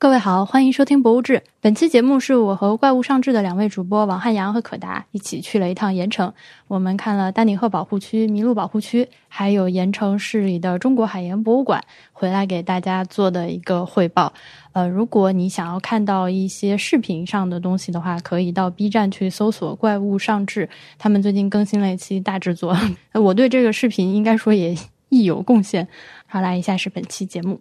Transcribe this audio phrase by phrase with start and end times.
[0.00, 1.34] 各位好，欢迎收听《博物志》。
[1.60, 6.32] 本期节目是我和怪物上志的两位主播王汉阳和可达一起去了一趟盐城。
[6.68, 11.84] 我们看了丹顶鹤保护区、麋鹿保护区，还有盐城市里的中国海盐博物馆，
[12.14, 14.32] 回来给大家做的一个汇报。
[14.72, 22.74] 呃，如果你想要看到一些视频上的东西的话，可以到 B 站去搜索“怪物上志”，他们最近更新了一期大制作。
[23.12, 24.74] 我对这个视频应该说也
[25.10, 25.86] 亦有贡献。
[26.26, 27.60] 好，来一下是本期节目。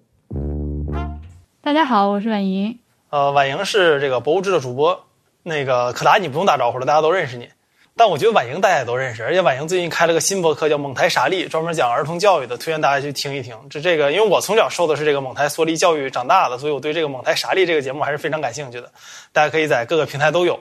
[1.61, 2.79] 大家好，我是婉莹。
[3.09, 5.07] 呃，婉莹是这个博物志的主播。
[5.43, 7.50] 那个可达，你不用打招呼了，大家都认识你。
[7.97, 13.53] 但我觉得婉莹大家也都认识，而且婉莹最近开了个新博客，叫“蒙台傻利”，专门讲儿童教育的，推荐大家去听一听。
[13.69, 18.89] 这这个，因为我从小受的是这个蒙台梭利教育长大的，所以我对这个“蒙台傻利”这个节目还是非常感兴趣的。
[19.33, 20.57] 大家可以在各个平台都有，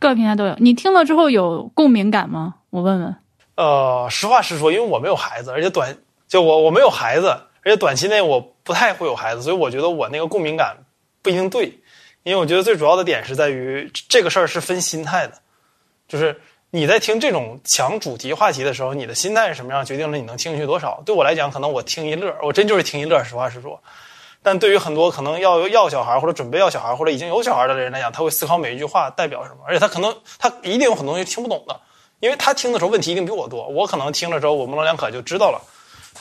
[0.00, 0.56] 各个平台都有。
[0.58, 2.54] 你听了之后有共鸣感吗？
[2.70, 3.14] 我问问。
[3.56, 7.36] 呃，实话实说，因为我没有孩子，而且短就我我没有孩子。
[7.64, 10.76] 而且短期内我不太会有孩子，所以我觉得我那个共鸣感
[11.22, 11.80] 不一定对，
[12.22, 15.32] 因为我觉得最主要的点是在于这个事儿是分心态的，
[16.06, 21.02] 就是你在听这种强主题话题的时候，你的心态是什么样，决定了你能听进去多少。
[21.06, 23.82] 对我来讲，可能我听一乐，我真就是听一乐，实话实说。
[24.42, 31.80] 但对于很多可能要要小孩或者准备要小孩或者已经有小孩的人来讲，他会思考每一句话代表什么，而且他可能他一定有很多东西听不懂的，
[32.20, 35.58] 因为他听的时候问题一定比我多，我可能听了之后我模棱两可就知道了。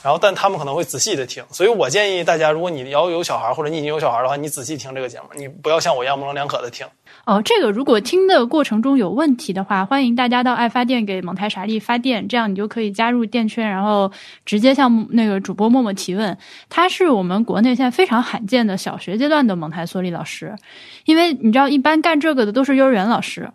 [0.07, 6.87] 然后，但他们可能会仔细的听，所以我建议大家，如果你要有小孩或者你已经有小孩的话，你仔细听这个节目，你不要像我一样模棱两可的听。
[7.25, 14.09] 哦，这个如果听的过程中有问题的话，欢迎大家到爱发电给蒙台傻利发电，这样你就可以加入电圈，然后
[14.45, 16.37] 直接向那个主播默默提问。
[16.69, 20.55] 他是我们国内现在非常罕见的小学阶段的蒙台梭利老师，
[21.03, 23.51] 因为你知道，一般干这个的都是幼儿园老师。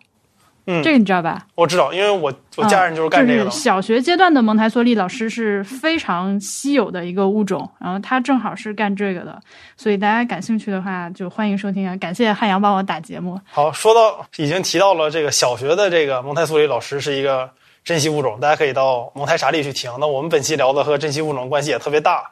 [0.65, 1.45] 嗯，这个你知道吧？
[1.55, 3.51] 我知道，因为我我家人就是干这个的。
[3.51, 9.41] 小学阶段的蒙台梭利老师是非常稀有的一个物种，然后他正好是干这个的，
[9.75, 11.97] 所以大家感兴趣的话就欢迎收听啊！
[11.97, 13.37] 感谢汉阳帮我打节目。
[13.51, 17.49] 好，说到已经提到了这个小学的这个蒙台梭利老师是一个
[17.83, 19.91] 珍稀物种，大家可以到蒙台傻利去听。
[19.99, 22.23] 那我们本期聊的和珍稀物种关系也特别大，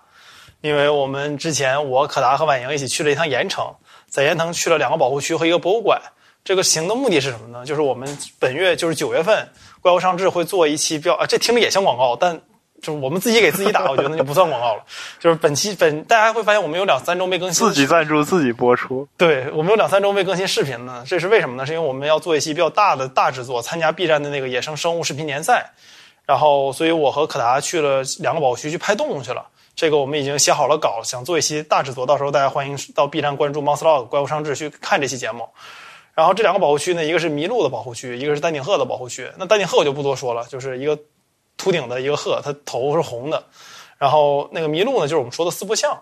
[0.62, 3.66] 因为我们之前我可达和婉莹一起去了一趟盐城，
[4.08, 6.02] 在盐城去了两个保护区和一个博物馆。
[6.44, 7.66] 这个行的目的是什么呢？
[7.66, 9.48] 就是我们本月就是九月份，
[9.80, 12.40] 怪物上志会做一期标啊，这听着也像广告，但
[12.82, 14.84] 就是我们自己给自己打，我觉得那就不算广告了。
[15.22, 19.08] 就是本期本大家会发现我们有两三周没更新，自己赞助自己播出。
[19.18, 21.64] 对我们有两三周没更新视频呢，这是为什么呢？
[21.64, 25.72] 是因为我们要做一期比较大的大制作，参加 B 站的那个野生生物视频联赛，
[26.26, 29.46] 然后所以我和可达去了两个保护区去拍动物去了。
[29.76, 35.48] 这个我们已经写好了稿，想做一期大制作，到时候大家欢迎到 B 站关注 Monsterlog 怪物上志去看这期节目。
[36.14, 39.32] 然后这两个保护区呢，一个是麋鹿的保护区，一个是丹顶鹤的保护区。
[39.38, 41.00] 那丹顶鹤我就不多说了，就是一个
[41.56, 43.42] 秃顶的一个鹤，它头是红的。
[43.98, 45.98] 然后那个麋鹿呢，就是我们说的四不像。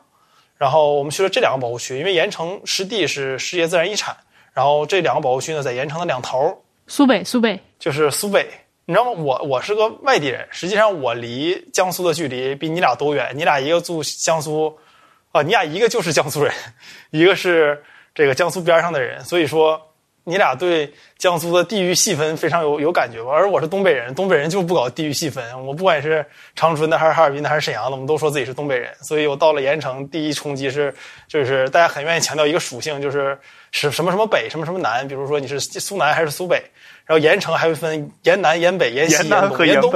[0.57, 4.17] 然后我们去了这两个保护区，因为盐城湿地是世界自然遗产。
[4.51, 6.63] 然后这两个保护区呢，在盐城的两头。
[6.87, 8.49] 苏北，苏北就是苏北。
[8.85, 9.11] 你知道吗？
[9.11, 13.31] 我我是个外地人，实际上我离江苏的距离比你俩都远。
[13.35, 14.75] 你俩一个住江苏，
[15.31, 16.51] 啊，你俩一个就是江苏人，
[17.11, 17.83] 一个是
[18.15, 19.79] 这个江苏边上的人，所以说。
[20.23, 23.31] 你俩对江苏的地域细分非常有有感觉吧？
[23.31, 25.65] 而我是东北人，东北人就不搞地域细分。
[25.65, 26.25] 我不管是
[26.55, 28.93] 长春的，还是哈尔滨的，还是沈阳的，我们都说自己是东北人。
[29.01, 30.93] 所以我到了盐城，第一冲击是，
[31.27, 33.37] 就是大家很愿意强调一个属性，就是
[33.71, 35.07] 是什么什么北，什么什么南。
[35.07, 36.63] 比如说你是苏南还是苏北，
[37.05, 39.91] 然后盐城还会分盐南、盐北、盐西、盐东、盐东。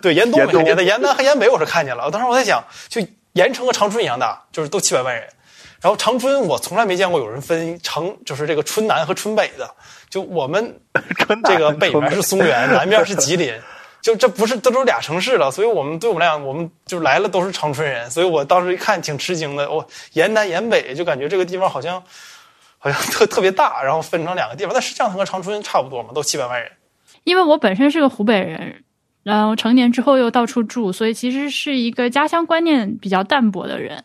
[0.00, 2.10] 对，盐东没看见，但盐南和盐北我是看见了。
[2.10, 3.00] 当时我在想，就
[3.34, 5.24] 盐城和长春一样大，就是都七百万人。
[5.82, 9.68] 然后长春，我从来没见过有人分长，就是这个春南和春北的。
[10.08, 10.80] 就我们
[11.44, 13.52] 这个北边是松原， 南边是吉林，
[14.00, 15.50] 就这不是这都是俩城市了。
[15.50, 18.08] 所以我们对我们来讲，我们就来了都是长春人。
[18.08, 22.00] 所以我当时一看挺吃惊的，我沿南沿北就感觉这个地方好像
[22.78, 24.72] 好像特特别大，然后分成两个地方。
[24.72, 26.70] 但实际上它和长春差不多嘛，都七百万人。
[27.24, 28.84] 因为我本身是个湖北人，
[29.24, 34.04] 然后成年之后又到处住，所以其实是一个家乡观念比较淡薄的人。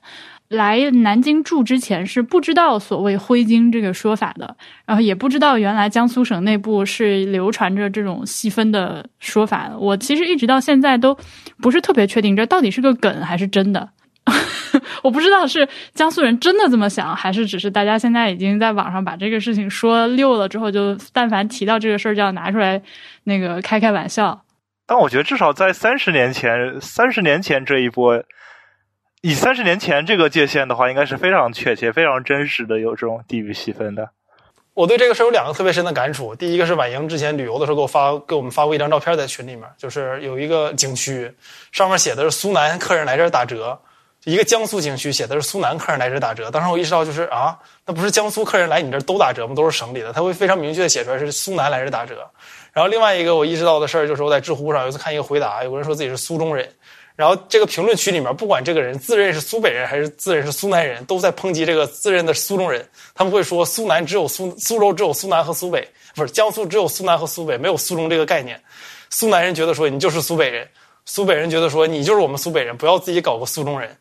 [0.49, 4.55] 来南京住之前是不知道所谓“徽京”这个说法的，
[4.85, 9.69] 然后也不知道原来江苏省内部是流传着这种细分的说法。
[9.77, 11.17] 我其实一直到现在都
[11.61, 13.89] 不是特别确定这到底是个梗还是真的。
[15.03, 22.81] 我不知道是江苏人真的这么想，还是只是大家现在已经在网上把这个事情说溜了之后，就但凡提到这个事儿就要拿出来
[23.25, 24.41] 那个开开玩笑。
[24.85, 28.23] 但我觉得至少在三十年前，三十年前这一波。
[29.27, 34.09] 以三十年前这个界限的话，应该是非常确切、非常真实的有这种地域细分的。
[34.73, 36.33] 我对这个事有两个特别深的感触。
[36.33, 41.29] 第一个是婉莹之前旅游的时候给我发给我们发过一张照片，在群里面，就是有一个景区，
[41.73, 43.77] 上面写的是苏南客人来这儿打折，
[44.23, 46.49] 一个江苏景区写的是苏南客人来这儿打折。
[46.49, 49.53] 当时我意识到，就是啊，那不是江苏客人来你这儿都打折吗？
[49.53, 52.25] 都是省里的，他会非常明确的写出来是苏南来这儿打折。
[52.71, 56.69] 然后另外一个我意识到的事儿，就是我在知乎上有一次看一个回答，有个人说自己是苏中人，
[57.17, 62.87] 然后这个评论区里面，不管这个人自认是苏北人还是自认是苏南人，都在抨击这个自认的苏中人。
[63.15, 68.61] 他们会说苏南只有苏苏州只有苏南和苏北，不是江苏只有苏南和苏北，没有苏中这个概念。
[69.09, 70.67] 苏南人觉得说你就是苏北人，
[71.05, 73.97] 苏北人觉得说你就是我们苏北人，不要自己搞个苏中人。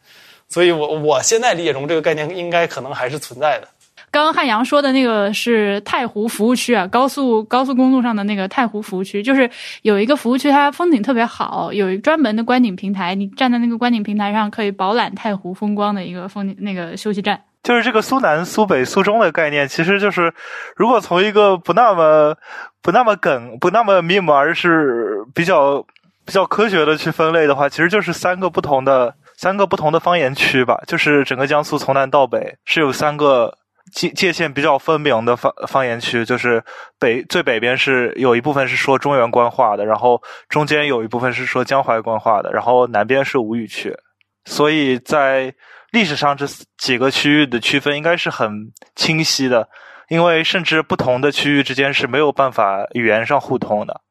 [0.50, 3.68] 所以我我现在理解中这个概念应该可能还是存在的。
[4.16, 9.50] 刚刚汉阳说的那个是太湖服务区啊，高速高速公路上的那个太湖服务区，就是
[9.82, 17.38] 有一个服务区，它风景特别好，有一专门的观景平台，你站在那个观景平台上可以饱览太湖风光的一个风景那个休息站。
[17.62, 20.32] 就是这个苏南、苏北、苏中的概念，其实就是
[20.76, 22.34] 如果从一个不那么
[22.80, 25.84] 不那么梗、不那么 meme，而是比较
[26.24, 30.80] 比较科学的去分类的话，其实就是三个不同的三个不同的方言区吧。
[30.86, 33.58] 就是整个江苏从南到北是有三个
[33.92, 36.62] 界界限比较分明的方方言区，就是
[36.98, 43.96] 北最北边是有一部分是说中原官话的，然后中间有一部分是说江淮官话的，然后南边是吴语区，
[44.44, 45.54] 所以在。
[45.92, 46.44] 历史上这
[46.76, 49.66] 几个区域的区分应该是很清晰的，
[50.08, 54.02] 因为甚至不同的区域之间是没有办法语言上互通的。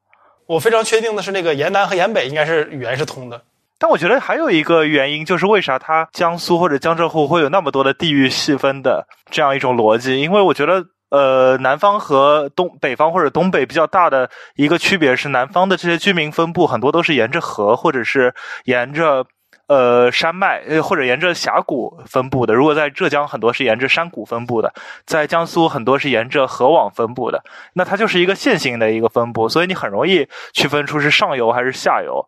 [0.48, 3.44] 我非常确定的是，那个沿南和沿北应该是语言是通的。
[3.78, 10.22] 但我觉得还有一个原因，就是为啥它江苏或者江浙沪会有那么多的地域细分的这样一种逻辑？
[10.22, 18.34] 因为我觉得，呃，南方和东北方或者东北比较大的一个区别是，南方的这些居民分布很多都是沿着河或者是
[18.66, 19.26] 沿着。
[19.68, 24.72] 呃，山脉呃或者沿着峡谷分布的，如果在浙江很多是沿着山谷分布的，
[25.08, 27.44] 在江苏很多是沿着河网分布的，
[27.74, 32.24] 那它就是一个线性的一个分布，所以你很容易区分出是上游还是下游，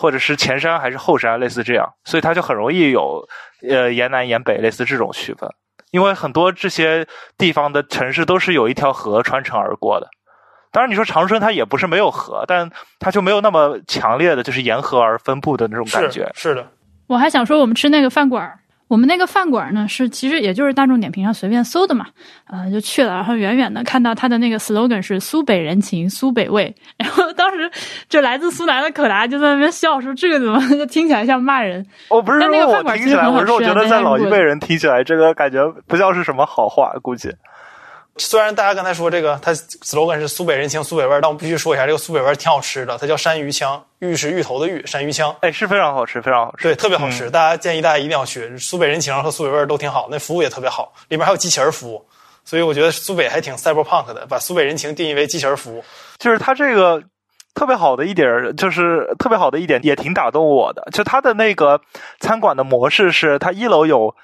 [0.00, 3.28] 或者是前山还是后山，类似这样，所以它就很容易有
[3.68, 5.50] 呃沿南沿北类似这种区分，
[5.90, 7.04] 因为很多这些
[7.36, 10.06] 地方的城市都是有一条河穿城而过的。
[10.70, 16.30] 当然，你说长春它也不是没有河，但它就没有那么强烈的就是沿河而分布的那种感觉。
[16.32, 16.64] 是的。
[17.08, 22.06] 我还想说，我们吃那个饭馆儿，我们那个饭馆呢，是其实也就是大众点评上随便搜的嘛，
[22.46, 27.70] 呃，就去了，然后远远的看到他的那个 slogan 是“苏北人情，苏北味”，然后当时
[28.08, 37.30] 就来自苏南的可达就在那边笑说：“这个怎么听起来像骂人？”哦，不是那个饭馆听起来，我是我觉得在老一辈人听起来，这个感觉不像是什么好话，估计。
[38.18, 42.98] 虽然大家刚才说这个，它 slogan 是苏北人情苏北味儿，但我必须说一下，这个苏北味儿挺好吃的。
[42.98, 47.30] 它叫山芋枪，芋是芋头的芋，山芋枪，哎，是非常好吃，非常好吃，对，特别好吃。
[47.30, 52.04] 大家建议大家一定要去，苏北人情和苏北味儿都挺好，那服务也特别好，里面还有机器人服务，
[52.44, 55.84] 所以我觉得苏北还挺 cyberpunk 的，把苏北人情定义为机器人服务。
[56.18, 57.02] 就是它这个
[57.54, 60.82] 特别好的一点，就是特别好的一点，也挺打动我的。
[60.92, 61.80] 就它的那个
[62.20, 64.14] 餐馆的模式是，它一楼有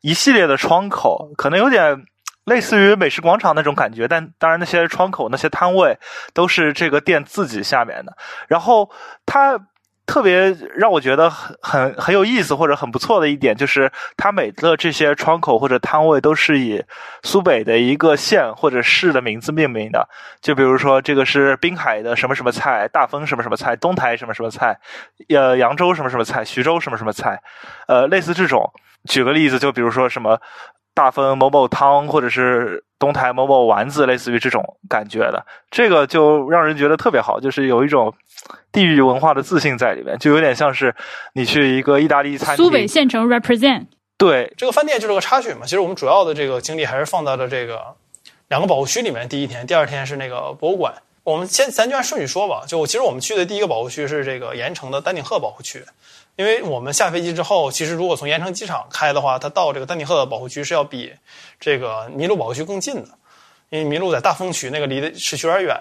[0.00, 2.04] 一系列的窗口，可能有点。
[2.44, 5.98] 类似于美食广场那种感觉，但当然那些窗口、那些摊位
[6.34, 8.16] 都是这个店自己下面的。
[8.48, 8.90] 然后
[9.24, 9.60] 它
[10.04, 16.82] 特别让我觉得很很很有意思或者很不错的一点，就是它每个这些窗口或者摊位都是以
[17.22, 20.08] 苏北的一个县或者市的名字命名的。
[20.40, 24.76] 就比如说这个是滨海的什么什么菜，大丰什么什么菜，东台什么什么菜，
[25.28, 27.40] 呃，扬州什么什么菜，徐州什么什么菜，
[27.86, 28.72] 呃，类似这种。
[29.04, 30.40] 举个例子，就比如说什么。
[30.94, 38.14] 大丰某某汤，或者是东台某某丸子，类似于这种感觉的，这个就让人觉得特别好，就是有一种
[38.70, 40.94] 地域文化的自信在里面，就有点像是
[41.32, 42.64] 你去一个意大利餐厅。
[42.64, 43.86] 苏北县城 represent。
[44.18, 45.60] 对，这个饭店就是个插曲嘛。
[45.64, 47.82] 其实我们主要的这个精力还是放在了这个
[48.48, 49.28] 两个保护区里面。
[49.28, 50.94] 第一天，第二天是那个博物馆。
[51.24, 52.64] 我们先咱就按顺序说吧。
[52.68, 55.84] 就其实我们去的第一个保护区是这个盐城的丹顶鹤保护区。
[56.36, 61.12] 因为我们下飞机之后，其实如果从盐城机场开的话，它到这个丹顶鹤的保护区是要比
[61.60, 63.08] 这个麋鹿保护区更近的，
[63.68, 65.78] 因为麋鹿在大风区，那个离的市区有点远。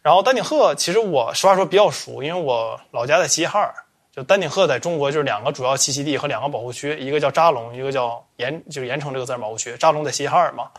[0.00, 3.74] 然后丹顶鹤其实我实话说比较熟，因为我老家在齐齐哈尔，
[4.16, 9.76] 就丹顶鹤在中国就是两个主要栖息地和两个保护区，一个叫扎龙，一个叫盐，就是盐城这个自然保护区。
[9.76, 10.70] 扎龙在齐齐哈尔嘛，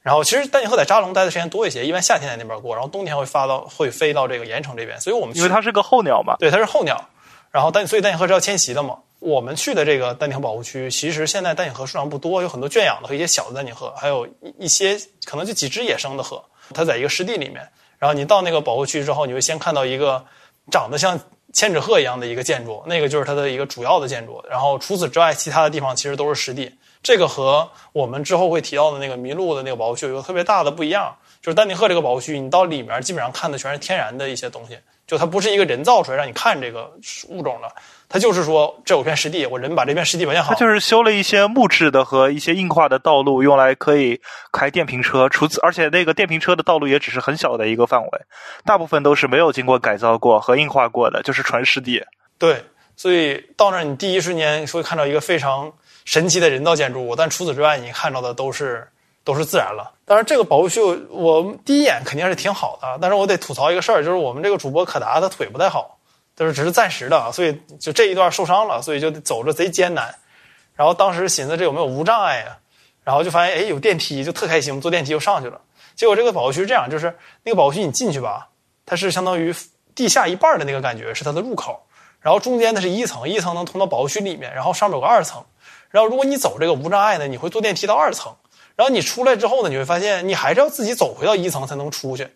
[0.00, 7.08] 然后其实丹顶鹤在扎龙待的时间多一些，一般夏天在那边过，然后冬天会发到会飞到这个盐城这边，所以我们因为它是个候鸟嘛，对，它是候鸟。
[7.52, 8.98] 然后丹，所以丹顶鹤是要迁徙的嘛。
[9.20, 16.42] 我们去的这个丹顶鹤保护区，其实现在丹顶鹤数量不多，有很多圈养的和一些小的丹顶鹤，还有一一些可能就几只野生的鹤。
[16.74, 17.68] 它在一个湿地里面。
[17.98, 20.24] 然后你到那个保护区之后，你会先看到一个
[20.72, 21.20] 长得像
[21.52, 24.42] 千纸鹤一样的一个建筑，那个就是它的一个主要的建筑。
[24.50, 26.72] 然后除此之外，其他的地方其实都是湿地。
[27.00, 34.78] 这个和我们之后会提到的那个麋鹿的那个保护区有个特别大的不一样，就是丹顶鹤这个保护区，你到里面基本上看的全是天然的一些东西。
[35.12, 36.90] 就它不是一个人造出来让你看这个
[37.28, 37.68] 物种的，
[38.08, 40.58] 它就是说这有片湿地，我人把这片湿地完全好它。
[40.58, 44.18] 就是修了一些木质的和一些硬化的道路，用来可以
[44.50, 45.28] 开电瓶车。
[45.28, 48.08] 除此，而且那个电瓶车的道路也只是很小的一个范围，
[48.64, 52.02] 大部分都是没有经过改造过和硬化过的，就是纯湿地。
[52.38, 52.64] 对，
[52.96, 55.70] 所以到那儿你第一瞬间会看到一个非常
[56.06, 58.88] 神奇的人造建筑物，但除此之外，你看到的都是
[59.24, 59.92] 都是自然了。
[60.04, 65.98] 当然，这个保护区我第一眼肯定是挺好的，但是我得吐槽一个事儿，就是我们这个主播可达他腿不太好，
[66.36, 70.14] 就是只是暂时的，所以就这一段受伤了，所以就走着贼艰难。
[70.74, 72.58] 然后当时寻思这有没有无障碍呀？
[73.04, 75.60] 然后就发现哎有电梯，就特开心，坐电梯就上去了。
[75.94, 78.48] 结果这个保护区是这样，就是那个保护区你进去吧，
[78.86, 79.54] 它是相当于
[79.94, 81.82] 地下一半的那个感觉是它的入口，
[82.20, 85.44] 然后中间它是一层，一层能通到保护区里面，然后上面有个二层。
[85.90, 88.34] 然后如果你走这个无障碍呢，你会坐电梯到二层，
[88.76, 92.28] 然后你出来之后呢，你会发现你还是要自己走回到一层才能出去。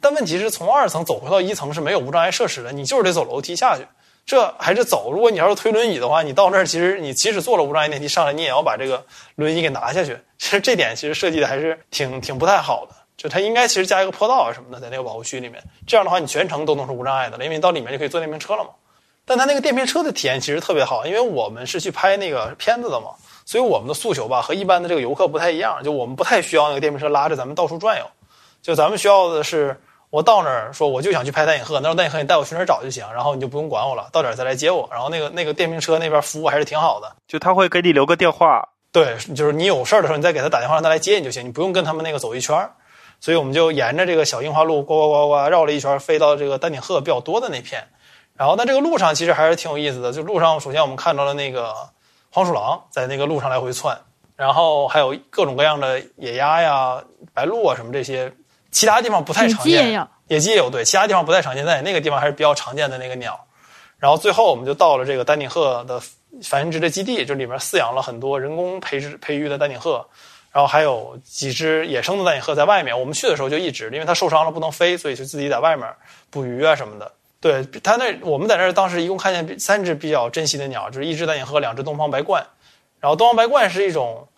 [0.00, 3.86] 但问题是从二层走回到一层是没有无障碍设施的，你就是得走楼梯下去。
[4.24, 5.10] 这还是走。
[5.12, 9.04] 如果你要是推轮椅的话，你到那儿其实你即使坐了无障碍电梯上来，你也要把这个
[9.34, 10.16] 轮椅给拿下去。
[10.38, 12.94] 其实这点其实设计的还是挺挺不太好的。
[13.16, 18.70] 就它应该其实加一个坡道啊什么的，在那个保护区里面，这样的话你全程都能是无障碍的了，因为你到里面就可以坐电瓶车了嘛。
[19.26, 23.10] 但它那个电瓶车的体验其实特别好，因为我们是去拍那个片子的嘛，
[23.50, 28.04] 所以我们的诉求吧和一般的这个游客不太一样，就我们不太需要那个电瓶车拉着咱们到处转悠，
[28.62, 29.76] 就咱们需要的是
[30.08, 37.12] 我到那儿说我就想去拍丹顶鹤，那丹顶鹤你带我去哪儿找就行，然后你就不用管我了，到点儿再来接我，然后那个那个电瓶车那边服务还是挺好的。
[37.26, 42.70] 就他会给你留个电话，对，就是你有事儿的时候，你再给他打电话让他来接你就行，你不用跟他们那个走一圈儿。
[43.18, 47.88] 所以我们就沿着这个小樱花路呱呱呱呱绕了一圈，飞到这个丹顶鹤比较多的那片。
[48.36, 50.12] 然后，但这个路上其实还是挺有意思的。
[50.12, 51.74] 就路上，首先我们看到了那个
[52.32, 53.98] 黄鼠狼在那个路上来回窜，
[54.36, 57.02] 然后还有各种各样的野鸭呀、
[57.34, 58.32] 白鹭啊什么这些，
[58.70, 59.72] 其他地方不太常见。
[59.72, 63.38] 野鸡也有，野鸡也有，对，其他地方不太常见，但那个地方还是比较常见的那个鸟。
[63.98, 66.00] 然后最后我们就到了这个丹顶鹤的
[66.42, 70.06] 繁殖的基地，就里面饲养了很多人工培植培育的丹顶鹤，
[70.52, 72.98] 然后还有几只野生的丹顶鹤在外面。
[72.98, 75.86] 我们去的时候就一直，因为它受伤了不能飞，所以就自己在外面
[76.30, 77.12] 捕鱼啊什么的。
[77.40, 82.42] 对它那我们在那儿当时一共看见三只比较珍稀的鸟，就是一只丹顶鹤，两只东方白鹳。
[83.00, 84.28] 然后东方白鹳是一种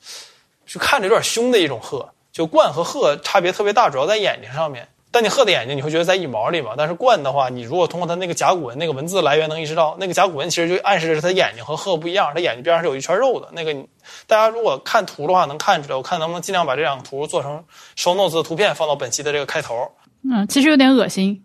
[0.67, 4.87] 是看着有点凶的一种鹤，就鹳和鹤差别特别大，主要在眼睛上面。
[5.11, 13.49] 丹顶鹤的眼睛你会觉得在羽毛里嘛，但是鹳的话，你如果通过它那个甲骨文那个文字来源能意识到，那个甲骨文其实就暗示的是它眼睛和鹤不一样，它眼睛边上是有一圈肉的。
[13.53, 13.75] 那个
[14.27, 17.63] 大家如果看图的话能看出来，我看能不能尽量把这两个图做成
[17.95, 19.91] show notes 的图片放到本期的这个开头。
[20.25, 21.45] 嗯，其实有点恶心。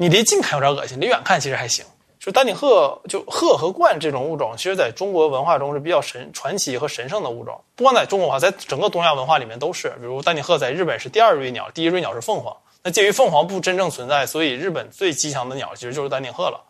[0.00, 1.84] 你离近看有点恶心，离远看其实还行。
[2.18, 7.60] 就丹顶鹤，就鹤和鹳这种物种，其实在中国文化中是比较神、传奇和神圣的物种。
[7.76, 9.90] 不光在中国文化，在整个东亚文化里面都是。
[10.00, 12.56] 比如丹顶鹤在日本是第二瑞鸟，第一瑞鸟是凤凰。
[12.82, 16.64] 那鉴于凤凰不真正存在，所以日本最吉祥的鸟其实就是丹顶鹤了。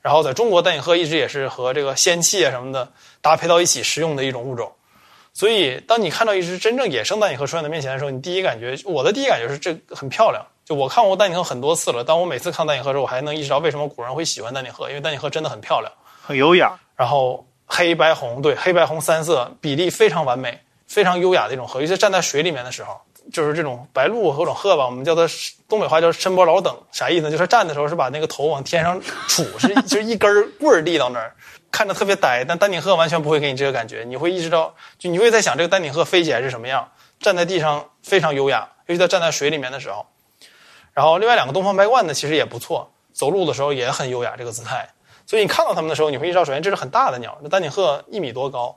[0.00, 2.88] 然后在中国，丹顶鹤一直也是和这个仙气啊什么的
[3.20, 4.70] 搭配到一起食用的一种物种。
[5.34, 10.46] 所以，当你看到一只真正野生丹顶鹤出现在面前的时候，你第一感觉，我的第一感觉是这很漂亮。
[10.68, 16.78] 就我看过丹顶鹤很多次了，当我每次看丹顶鹤的时候，我还能意识到为什么古人会喜欢丹顶鹤，因为丹顶鹤真的很漂亮，很优雅。
[16.94, 21.80] 然后黑白红，对，黑白红三色比例非常完美，非常优雅的一种鹤。
[21.80, 23.00] 尤其站在水里面的时候，
[23.32, 25.26] 就是这种白鹭和这种鹤吧，我们叫它
[25.66, 27.30] 东北话叫伸脖老等，啥意思呢？
[27.30, 31.34] 就是站的时候是把那个头往天上杵，是就是一根棍儿立到那儿，
[31.72, 32.44] 看着特别呆。
[32.46, 36.86] 但丹顶鹤完全不会给你这个感觉，你会意识到，就你会在想这个丹顶鹤飞起来是什么样，
[37.20, 40.04] 站在地上非常优雅，尤其它站在水里面的时候。
[40.98, 44.88] 然后另外两个东方白鹳呢，其实也不错，走路的时候也很优雅这个姿态。
[45.24, 48.76] 所以你看到它们的时候，你会意识到，首先这是很大的鸟，那丹顶鹤一米多高，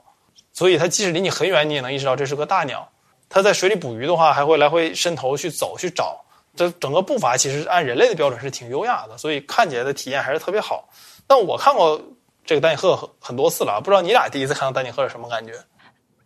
[0.52, 2.88] 所以它即使离你很远，你也能意识到这是个大鸟。
[3.28, 6.24] 它在水里捕鱼的话，还会来回伸头去走去找，
[6.54, 10.88] 这整个步伐其实按人类的标准是挺优雅的，所以看起来的体验还是特别好。
[11.26, 12.00] 但我看过
[12.46, 15.54] 这个丹顶鹤很很多次了，不知道你俩第一次看到丹顶鹤是什么感觉？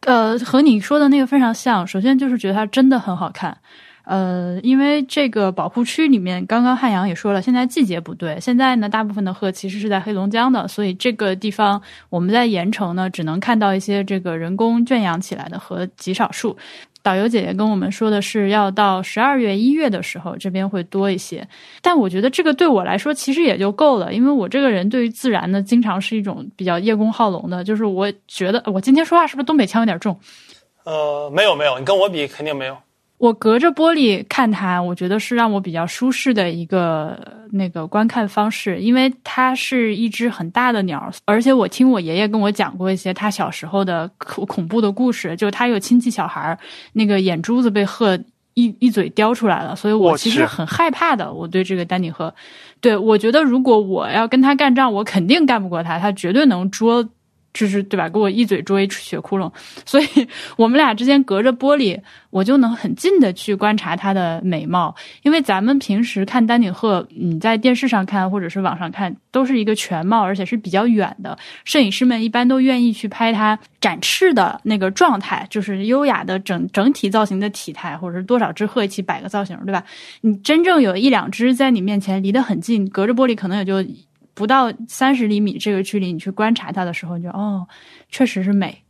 [0.02, 1.86] 呃，和你说的那个非常像。
[1.86, 3.56] 首先就是觉得它真的很好看。
[4.06, 8.38] 呃，因为这个保护区里面，刚刚汉阳也说了，现在季节不对。
[8.40, 16.56] 现在呢，大部分的鹤其实是在黑龙江的，所以这个地方我们在盐城呢，只能看到一些这个人工圈养起来的和极少数。
[17.02, 21.46] 导游姐姐跟我们说的是，要到十二月、一月的时候，这边会多一些。
[21.82, 27.64] 但我觉得这个对我来说其实也就够了，因为我这个人对于自然呢，经常是一种比较叶公好龙的。
[27.64, 30.16] 就是我觉得，我今天说话是不是东北腔有点重？
[30.84, 32.76] 呃，没有没有，你跟我比肯定没有。
[33.18, 37.18] 我隔着玻璃看它，我觉得是让我比较舒适的一个
[37.52, 46.58] 那个观看方式，因为它是一只很大的鸟，而且我听我爷爷跟我讲过一些他小时候的恐恐怖的故事，就他有亲戚小孩儿，
[46.92, 48.18] 那个眼珠子被鹤
[48.52, 51.32] 一一嘴叼出来了，所以我其实很害怕的。
[51.32, 52.34] 我对这个丹顶鹤，
[52.80, 57.06] 对我觉得如果我要跟他干仗，我肯定干不过他，他绝对能捉，
[57.56, 58.08] 就是对吧？
[58.08, 59.50] 给我一嘴捉一血窟窿。
[59.86, 60.06] 所以
[60.56, 61.98] 我们俩之间隔着玻璃，
[62.28, 64.94] 我就能很近的去观察它的美貌。
[65.22, 71.36] 因为咱们平时看丹顶鹤，你在电视上看或者是网上看，都是一个全貌，而且是比较远的。
[71.64, 79.82] 摄影师们一般都愿意去拍它展翅的那个状态，就是优雅的整整体造型的体态，或者是多少只鹤一起摆个造型，对吧？
[80.20, 83.82] 你真正有一两只在你面前离得很近，隔着玻璃可能也就
[84.36, 87.66] 不到三十厘米这个距离，你去观察它的时候，你就哦，
[88.10, 88.82] 确实是美。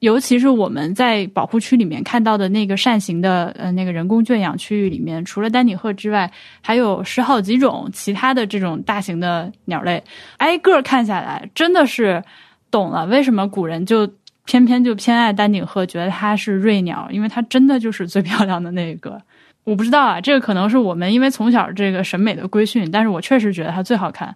[0.00, 10.02] 尤其是我们在保护区里面看到的那个扇形的呃那个人工圈养区域里面，除了丹顶鹤之外，还有十好几种其他的这种大型的鸟类，
[10.38, 12.22] 挨个看下来，真的是
[12.70, 14.08] 懂了为什么古人就
[14.44, 19.20] 偏偏就偏爱丹顶鹤，觉得它是瑞鸟，因为它真的就是最漂亮的那个。
[19.68, 24.34] 我不知道啊，这个可能是我们因为从小这个审美的规训，但是我确实觉得它最好看，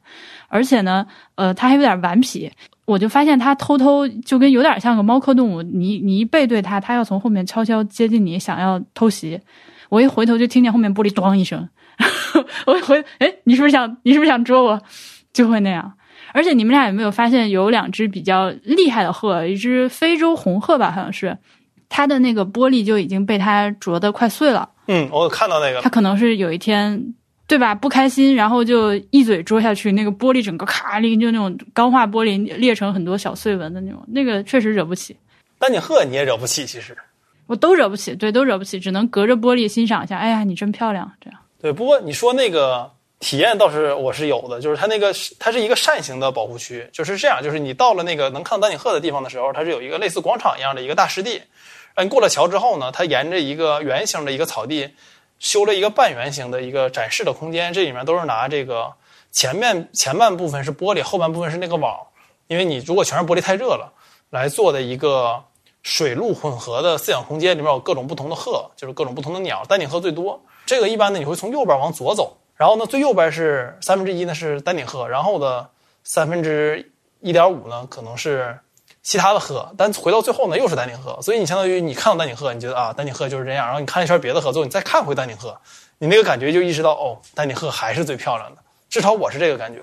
[0.48, 2.50] 而且呢，呃，它还有点顽皮。
[2.84, 9.40] 我就发现它偷偷就跟有点像个猫科动物，你你一背对它，它要从后面悄悄接近你，想要偷袭。
[9.88, 11.66] 我一回头就听见后面玻璃咣一声，
[12.66, 14.82] 我一回，哎，你是不是想你是不是想捉我？
[15.32, 15.94] 就会那样。
[16.34, 21.38] 而且你们俩有没有发现有两只比较厉害的鹤，一只非洲红鹤吧，好像是，
[21.88, 24.68] 它的那个玻璃就已经被它啄得快碎了。
[24.86, 27.14] 嗯，我有看到那个他，可能是有一天，
[27.46, 27.74] 对吧？
[27.74, 35.16] 不开心，然后就一嘴啄下去，那个玻璃整个咔裂，就那种钢化玻璃裂成很多小碎纹的那种，那个确实惹不起，
[35.58, 36.96] 丹顶鹤你也惹不起，其实。
[37.46, 40.16] 我都惹不起，对，都惹不起，只能隔着玻璃欣赏一下。
[40.16, 41.38] 哎呀，你真漂亮，这样。
[41.60, 51.42] 对，不过你说那个体验倒是我是有的，就是它那个它是一个扇形的保护区，就是这样，就是你到了那个能看到丹顶鹤的地方的时候，它是有一个类似广场一样的一个大湿地，
[51.94, 54.94] 然后你过了桥之后呢，它沿着一个圆形的一个草地
[55.38, 58.92] 修了一个半圆形的一个展示的空间，这里面都是拿这个
[59.30, 61.98] 前面前半部分是玻璃，后半部分是那个网，
[62.46, 63.92] 因为你如果全是玻璃太热了，
[64.30, 65.42] 来做的一个
[65.82, 70.40] 水陆混合的饲养空间，里面有各种不同的鹤，就是各种不同的鸟，丹顶鹤最多。
[70.64, 75.68] 这个一般呢，你会从右边往左走，然后呢，最右边是三分之一呢是丹顶鹤，然后的
[76.04, 78.56] 三分之一点五呢可能是
[79.02, 85.60] 其他的鹤，但回到最后呢又是丹顶鹤，所以你相当于你看到丹顶鹤，你觉得啊丹顶鹤就是这样，然后你看一圈别的鹤之后，你再看回丹顶鹤，
[85.98, 89.82] 你那个感觉就意识到哦，丹顶鹤还是最漂亮的，至少我是这个感觉。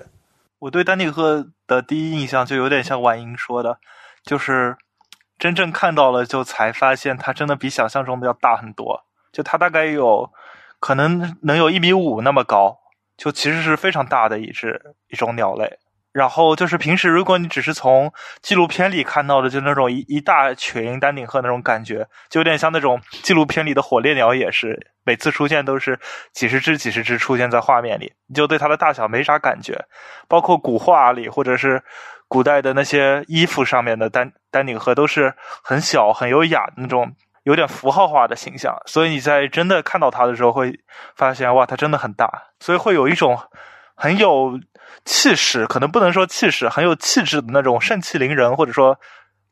[0.58, 3.78] 我对丹顶鹤的第一印象就有点像婉莹说的，
[4.24, 4.76] 就是
[5.38, 9.04] 真正看到了，就才发现它真的比想象中的要大很多。
[9.32, 10.30] 就它大概有
[10.80, 12.78] 可能能有一米五那么高，
[13.16, 15.78] 就其实是非常大的一只一种鸟类。
[16.12, 25.98] 然后就是平时如果你只是从纪录片里看到的，就那种一一大群丹顶鹤那种感觉，就有点像那种纪录片里的火烈鸟，也是每次出现都是
[26.32, 29.86] 几十只几十只出现在画面里，你就对它的大小没啥感觉。
[30.28, 31.82] 包括古画里或者是
[32.28, 37.14] 古代的那些衣服上面的丹丹顶鹤，都是很小很优雅那种。
[37.44, 40.78] 有点符号化的形象，所以你在真的看到它的时候，会
[41.16, 43.36] 发现哇，它真的很大，所以会有一种
[44.00, 44.58] 很有
[45.04, 48.98] 气势，可能不能说气势，很有气质的那种盛气凌人，或者说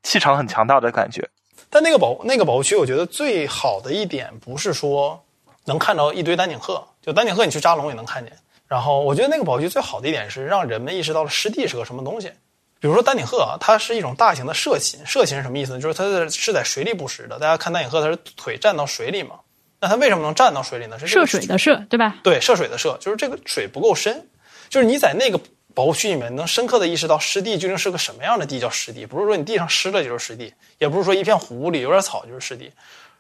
[0.03, 1.29] 气场很强大的感觉。
[1.69, 5.23] 但那个保那个保护区，我觉得最好的一点不是说
[5.67, 8.33] 能看到一堆丹顶鹤，就丹顶鹤你去扎龙也能看见。
[8.67, 12.33] 然后我觉得那个保护区最好的一点是让人们意识到了湿地是个什么东西。
[12.81, 14.99] 比如说丹顶鹤啊，它是一种大型的涉禽。
[15.05, 15.81] 涉禽是什么意思呢？
[15.81, 17.39] 就是它是是在水里捕食的。
[17.39, 19.41] 大家看丹顶鹤，它是腿站到水里嘛？
[19.81, 20.99] 那它为什么能站到水里呢？
[20.99, 22.17] 是这涉水的涉，对吧？
[22.23, 24.27] 对，涉水的涉，就是这个水不够深。
[24.69, 25.41] 就是你在那个
[25.75, 32.71] 保护区里面，能深刻的意识到湿地究竟是个什么样的地叫湿地，不是说你地上湿了就是湿地，也不是说一片湖里有点草就是湿地，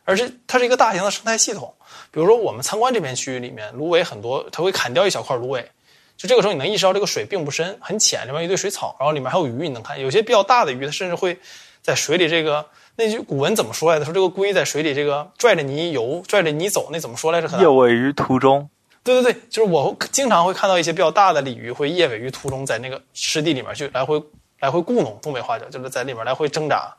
[0.05, 1.73] 而是它是一个大型的生态系统。
[2.11, 5.71] 比如说我们参观这片区域里面，芦苇很多，它会砍掉一小块芦苇。
[6.17, 10.01] 就这个时候，你能意识到这个水并不深，很浅，里面一堆水草，然后里面还有鱼，你能看。
[10.01, 11.39] 有些比较大的鱼，它甚至会
[11.81, 14.05] 在水里这个那句古文怎么说来着？
[14.05, 17.47] 说这个龟在水里这个拽着你游，拽着你走，那怎么说来着？
[17.47, 18.69] 可能夜尾于途中，
[19.09, 24.23] 对对对，就是我经常会看到一些比较大的鲤鱼会夜尾鱼途中，在那个湿地里面去来回
[24.61, 26.95] 来回故弄，东北话叫就是在里面来回挣扎。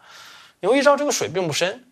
[0.59, 1.85] 你会意识到这个水并不深，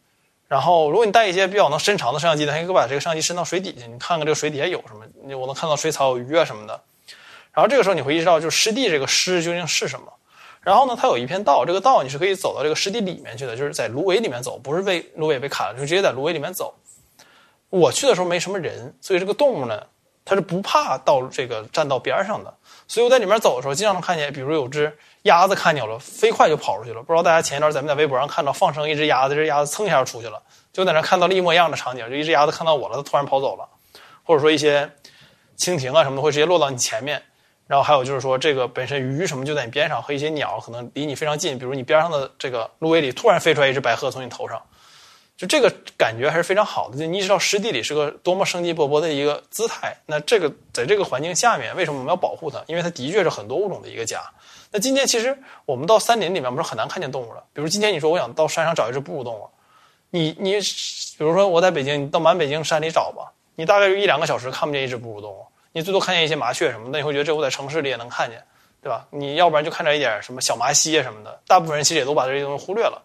[0.47, 6.81] 然后如果你带一些比较能伸长的摄像机，它可以把这个摄像机伸到水底下，你看看这个水底下有什么，我能看到水草、鱼啊什么的。
[7.53, 10.11] 然后这个时候你会意识到，就是湿地这个湿究竟是什么。
[10.61, 16.73] 然后呢，它有一片道，这个道你是可以走到这个湿地里面去的，就是在芦苇里面走，不是被芦苇被砍了，就直接在芦苇里面走。
[17.69, 19.83] 我去的时候没什么人，所以这个动物呢
[20.27, 22.53] 它是不怕到这个栈道边上的。
[22.85, 27.01] 所以我在里面走的时候，经常能看见，比如有只鸭子看见了，飞快就跑出去了。
[27.01, 30.41] 不知道大家前一段咱们在微博上看到放生一只鸭子，这只鸭子蹭一下就出去了，
[30.73, 33.65] 就在那看到了一模一样的场景，就一只鸭子看到我了，它突然跑走了，
[34.23, 34.89] 或者说一些
[35.57, 37.21] 蜻蜓啊什么的会直接落到你前面。
[37.65, 44.61] 然后还有就是说，这个本身鱼什么就在你边上，和一些鸟可能离你非常近，比如你边上的这个芦苇里突然飞出来一只白鹤从你头上，
[45.37, 46.97] 就这个感觉还是非常好的。
[46.97, 49.95] 就你知道湿地里是个多么生机勃勃的一个姿态。
[50.07, 52.61] 那这个在这个环境下面，为什么我们要保护它？
[52.65, 54.19] 因为它的确是很多物种的一个家。
[54.71, 57.43] 那今天其实我们到森林里面，我们是很难看见动物的。
[57.53, 59.47] 比如今天你说我想到山上找一只哺乳动物，
[60.09, 65.45] 你你比如说我在北京，你到满北京山里找吧，你大概有一两个小时看不见一只哺乳动物。
[65.71, 68.43] 你最多看见一些麻雀什么的，你会觉得这我在城市里也能看见，
[68.81, 69.05] 对吧？
[69.11, 72.99] 你要不然就看着一点什么小麻蜥啊什么的，大部分人其实也都把这些东西忽略了。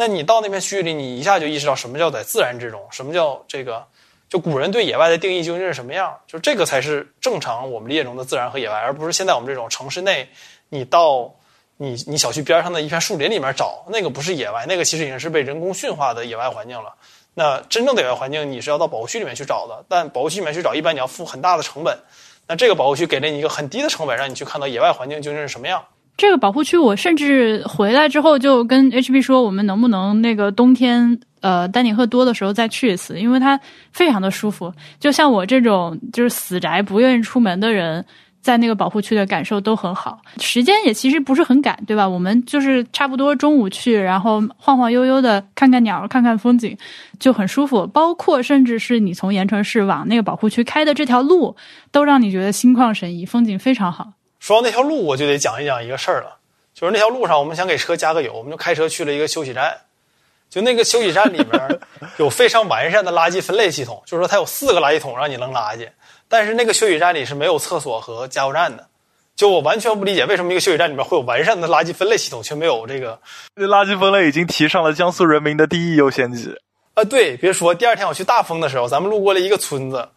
[0.00, 3.84] 那你到那片区域里，你一下就意识到什么叫在自然之中，什么叫这个，
[4.28, 6.16] 就古人对野外的定义究竟是什么样？
[6.24, 10.28] 就这个才是正常我们理解中的自然和野外，而不是现在我们这种城市内，
[10.68, 11.34] 你到
[11.78, 16.94] 你你小区边上的一片树林里面找，那个不是野外，那个其实已经是被人工驯化的野外环境了。
[17.34, 19.84] 那真正的野外环境，你是要到保护区里面去找的。
[19.88, 21.98] 但保护区里面去找，一般你要付很大的成本。
[22.46, 25.84] 那这个保护区给了你一个很低的成本，让你去看到野外环境究竟是什么样。
[26.18, 33.58] 这个保护区，我甚至回来之后就跟 HB 说，我们能不能那个冬天，呃，丹顶鹤多的时候再去一次，因为它
[33.92, 34.70] 非常的舒服。
[35.00, 38.04] 就像我这种就是死宅不愿意出门的人。
[38.40, 42.08] 在那个保护区的感受都很好，时间也其实不是很赶，对吧？
[42.08, 46.74] 我们就是差不多中午去，然后晃晃悠悠的看看鸟，看看风景，
[47.18, 47.84] 就很舒服。
[47.88, 51.54] 包括甚至是你从盐城市往那个保护区开的这条路，
[51.90, 54.12] 都让你觉得心旷神怡，风景非常好。
[54.40, 56.36] 说到那条路，我就得讲一讲一个事儿了，
[56.74, 59.76] 就是那条路上，我们想给车加个油，我们就开车去了一个休息站，
[60.48, 61.80] 就那个休息站里面
[62.18, 65.88] 有非常完善的垃圾分类系统，就是说它有四个垃圾桶让你扔垃圾。
[66.28, 68.86] 但是那个休息站里是没有厕所和加油站的，
[69.34, 73.18] 就我完全不理解为什么一个休息站里面会有完善的垃圾分类系统，却没有这个。
[73.56, 76.54] 垃圾分类已经提上了江苏人民的第一优先级
[76.94, 77.04] 啊！
[77.04, 80.08] 对，别说第二天我去大丰的时候，咱们路过了一个村子，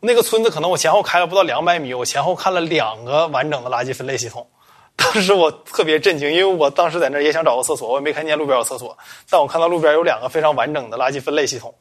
[0.00, 4.48] 那个村子可能我前后开了不到两百米，我前后看了两个完整的垃圾分类系统。
[4.96, 8.96] 当时我特别震惊，因为我当时在那儿也想找个厕所，我也没看见路边有厕所，
[9.30, 11.74] 但我看到路边有两个非常完整的垃圾分类系统。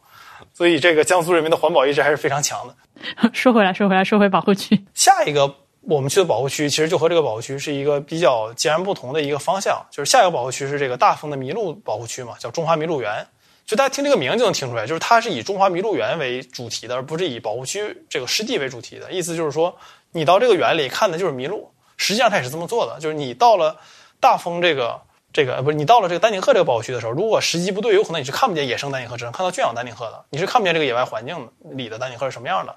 [0.54, 2.74] 所以，这个江苏人民的环保意识还是非常强的。
[3.34, 4.86] 说回来，说回来，说回保护区。
[4.94, 9.86] 下一个我们去的保护区，其实就和这个保护区是一个比较截然不同的一个方向。
[9.92, 13.26] 就是下一个保护区是这个大丰的麋鹿保护区嘛，叫中华麋鹿园。
[13.70, 19.12] 就大家听这个名就能听出来，就是它是以中华麋鹿园为主题的，而不是以保护区这个湿地为主题的。
[19.12, 19.78] 意思就是说，
[20.12, 21.72] 你到这个园里看的就是麋鹿。
[21.96, 23.78] 实际上，它也是这么做的，就是你到了
[24.20, 25.00] 大丰这个。
[25.32, 30.26] 这个不是你到了这个丹顶鹤这个保护区的时候，如果时机不对，有可能你是看不见野生丹顶鹤，只能看到圈养丹顶鹤的。
[30.32, 32.76] 你是看不见这个野外环境里的丹顶鹤是什么样的。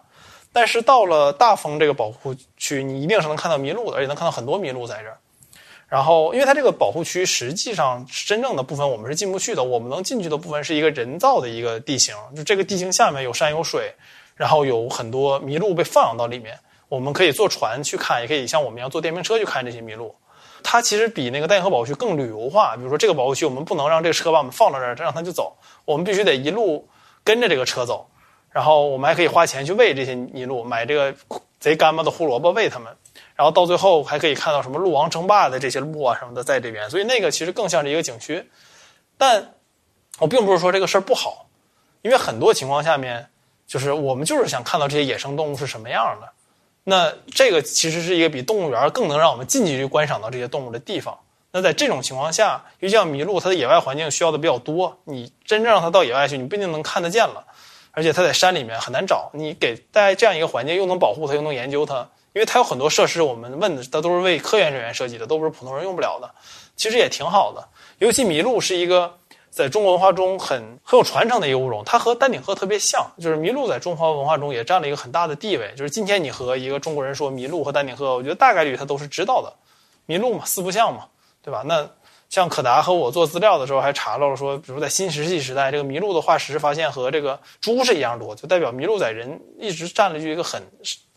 [0.52, 5.16] 但是到了大丰这个保护区，你一定是能看到麋鹿的，而且能看到很多麋鹿在这儿。
[5.92, 13.92] 然后，因为它这个保护区实际上真正的部分我们是进不去的，我们能进去的部分是一个人造的一个地形，就这个地形下面有山有水，
[14.34, 20.14] 然后有很多麋鹿被放养到里面，我们可以坐船去看，也可以像我们一样坐电瓶车去看这些麋鹿。
[20.62, 22.74] 它其实比那个丹顶鹤保护区更旅游化。
[22.74, 26.88] 比如说，这个保护区我们不能让这个车把我们放到这儿，让它就走，我们必须得一路
[27.22, 28.08] 跟着这个车走。
[28.50, 31.14] 然后我们还可以花钱去喂这些麋鹿，买这个
[31.60, 32.90] 贼干巴的胡萝卜喂它们。
[33.42, 36.88] 然后到最后还可以看到什么鹿王争霸的这些鹿啊什么的在这边。
[36.88, 38.48] 所以那个其实更像是一个景区。
[39.18, 39.54] 但
[40.20, 41.48] 我并不是说这个事儿不好，
[42.02, 43.26] 因为很多情况下面，
[43.66, 46.28] 就是我们就是想看到这些野生动物是什么样的。
[46.84, 51.18] 那这个其实是一个比动物园更能让我们近距离观赏到这些动物的地方。
[51.50, 57.44] 那在这种情况下，尤其像麋鹿，它的野外环境需要的比较多，你真正让它到野外去，你不一定能看得见了。
[57.94, 66.30] 而且它在山里面很难找，你给大家这样一个环境，又能保护它，又能研究它，因为它有很多设施，我们问的它都是为科研人员设计的，都不是普通人用不了的。
[66.76, 67.68] 其实也挺好的，
[67.98, 69.18] 尤其麋鹿是一个。
[69.52, 75.70] 在中国文化中很很有传承的一个物种，它和丹顶鹤特别像，就是麋鹿在中华文化中也占了一个很大的地位。
[75.76, 79.52] 就是今天你和一个中国人说麋鹿和丹顶鹤，我觉得大概率他都是知道的。
[80.06, 81.04] 麋鹿嘛，四不像嘛，
[81.42, 81.62] 对吧？
[81.66, 81.86] 那
[82.30, 90.62] 像可达和我做资料的时候还查到了说，比如在新石器时代，这个麋鹿的化石发现和这个猪是一样多，就代表麋鹿在人一直占了一个很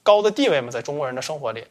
[0.06, 1.66] 高的地位嘛，在中国人的生活里。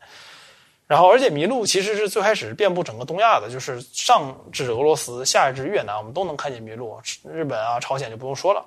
[0.87, 7.01] 然后，而且麋鹿其实是最开始遍布整个东亚的，就是上至俄罗斯，下至越南，我们都能看见麋鹿。
[7.33, 8.63] 日本啊、朝鲜就不用说了。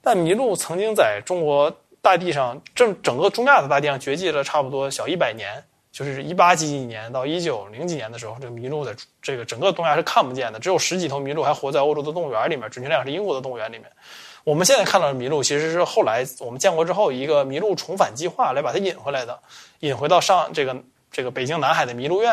[0.00, 5.62] 但麋鹿曾经在中国大地上，正整个中亚的大地上绝迹了差不多小一百年，
[5.92, 13.90] 就是一八几几年到一九零几年的时候，这个麋鹿在这个整个东亚是看不见的，只有十几头麋鹿还活在欧洲的动物园里面，准确来讲是英国的动物园里面。
[14.48, 19.38] 我们现在看到的麋鹿，其实是后来我们建国之后一个麋鹿重返计划来把它引回来的，
[19.80, 20.74] 引回到上这个
[21.12, 22.32] 这个北京南海的麋鹿苑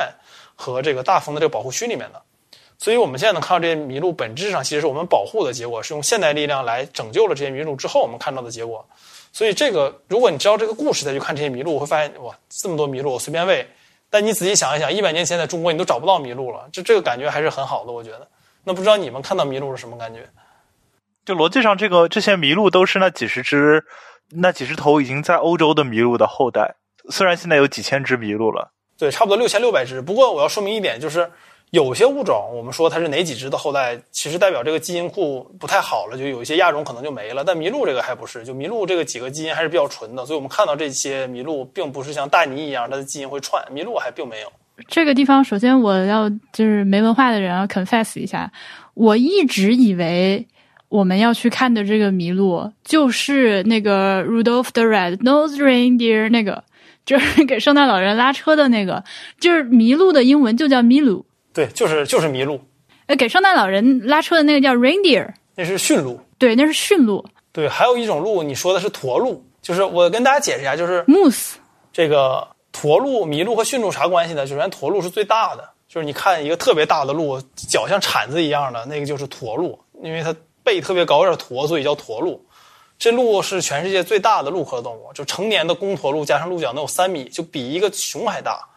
[0.55, 2.21] 和这个大丰的这个保护区里面的。
[2.77, 8.85] 所以我们现在能看到这些麋鹿，本质上其实是我们保护的结果，是用现代力量来拯救了这些麋鹿之后我们看到的结果。
[9.33, 13.67] 所以这个，如果你知道这个故事再去看这些麋鹿，会发现哇，这么多麋鹿我随便喂。
[14.09, 18.25] 但你仔细想一想，一百年前在中国你都找不到麋鹿了，这这个感觉还是很好的，我觉得。
[18.63, 20.25] 那不知道你们看到麋鹿是什么感觉？
[21.25, 23.83] 就逻辑上，这个这些麋鹿都是那几十只、
[24.31, 26.75] 那几十头已经在欧洲的麋鹿的后代。
[27.09, 30.01] 虽然现在有几千只麋鹿了，对，差不多六千六百只。
[30.01, 31.29] 不过我要说明一点，就是
[31.71, 37.43] 有些物种，我们说它是哪几只的后代，其实代表这个基因库不太好了，就有一些亚种可能就没了。
[37.43, 44.51] 但麋鹿这个还不是，就麋鹿这个几个基因还是比较纯的，所以我们看到这些麋鹿，并不是像大鲵一样，它的基因会串，麋鹿还并没有。
[44.87, 48.51] 这个地方，首先我要就是没文化的人要 confess 一下，
[48.93, 50.47] 我一直以为
[50.95, 56.63] 我们要去看的这个麋鹿就是那个 Rudolph the Red-Nosed Reindeer 那个，
[57.05, 59.03] 就是给圣诞老人拉车的那个，
[59.39, 62.61] 就是麋鹿的英文就叫麋鹿，对，就是就是麋鹿，
[63.07, 66.19] 呃，给圣诞老人拉车的那个叫 reindeer，那是驯鹿。
[66.37, 71.53] 对，那是驯鹿对，还有一种鹿，你说的是驼鹿，就是我跟大家解释一下，就是 moose。
[71.93, 74.45] 这个驼鹿、麋鹿和驯鹿啥关系呢？
[74.45, 82.45] 首先驼鹿是最大的，就是你看一个特别大的鹿，脚像铲子一样的那个就是驼鹿，因为它背特别高，有点驼，所以叫驼鹿。
[82.97, 88.67] 这鹿是全世界最大的鹿科动物，就成年的公驼鹿加上鹿角能有三米，就比一个熊还大，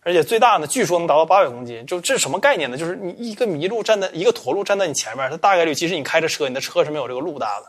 [0.00, 1.86] 而且最大呢，据说能达到八百公斤。
[1.86, 2.76] 就这是什么概念呢？
[2.76, 7.66] 就是你一个麋鹿站在一个驼鹿站在你前面，它大概率即使你开着车，你的车是没有这个鹿大的。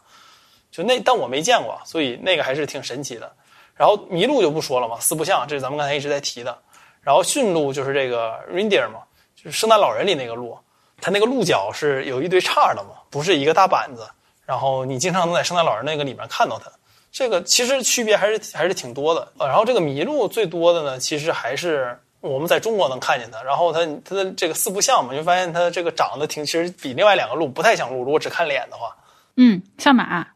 [0.72, 3.32] 就那，但我没见过，所以那个还是挺神奇的。
[3.76, 6.58] 然后麋鹿就不说了嘛，四不像，这是咱们刚才一直在提的。
[7.02, 9.02] 然后驯鹿就是这个 reindeer 嘛，
[9.36, 10.58] 就是圣诞老人里那个鹿，
[11.00, 14.08] 它那个鹿角是有一堆叉的嘛，不是一个大板子。
[14.46, 16.72] 然后你经常能在圣诞老人那个里面看到它。
[17.12, 19.32] 这个其实区别还是还是挺多的。
[19.38, 23.42] 呃然后这个麋鹿最多的呢，其实还是我们在中国能看见它。
[23.44, 28.04] 然后它它的这个四不像嘛，你就发现它这个长得挺，其实比另外两个鹿不太像鹿。
[28.04, 28.96] 如果只看脸的话，
[29.36, 30.28] 嗯，像马。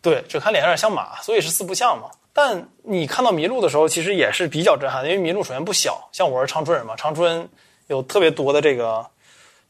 [0.00, 2.10] 对，只看脸有点像马，所以是四不像嘛。
[2.32, 7.48] 但你看到麋鹿的时候，其实也是比较震撼的，因为麋鹿首先不小，像我是长春人嘛，长春
[7.88, 9.04] 有特别多的这个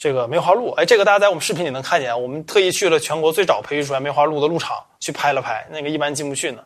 [0.02, 6.64] 这个梅花鹿，哎，这个大家在我们视频里能看见，我们特意去了全国最早培育出来梅花鹿的鹿场去拍了拍，那个一般进不去呢。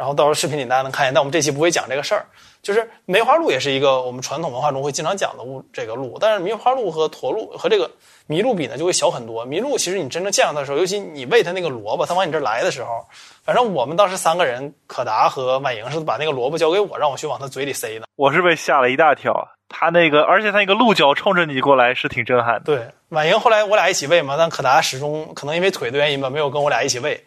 [0.00, 2.24] 然后到时候视频里大家能看见，但我们这期不会讲这个事儿。
[2.62, 7.90] 就是梅花鹿也是一个我们传统文化中会经常讲的物，这个鹿，但是梅花鹿和驼鹿和这个
[8.26, 9.46] 麋鹿比呢，就会小很多。
[9.46, 13.04] 麋鹿其实你真正见到它的时候，尤其你喂它那个萝卜，它往你这儿来的时候，
[13.44, 18.06] 反正我们当时三个人，可达和婉莹是把那个萝卜交给我，让我去往它嘴里塞的。
[18.16, 19.48] 我是被吓了一大跳。
[19.68, 22.60] 它那个，而且它那个鹿角冲着你过来是挺震撼的。
[22.64, 27.22] 对，婉莹后来我俩一起喂嘛，但可达始终可能因为腿的原因吧，没有跟我俩一起喂。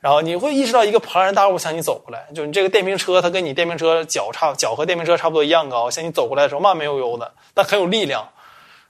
[0.00, 8.28] 然后你会意识到一个庞然大物向你走过来，就你这个电瓶车，它跟你电瓶车脚差脚和电瓶车差不多一样高，向你走过来的时候慢慢悠悠的，但很有力量，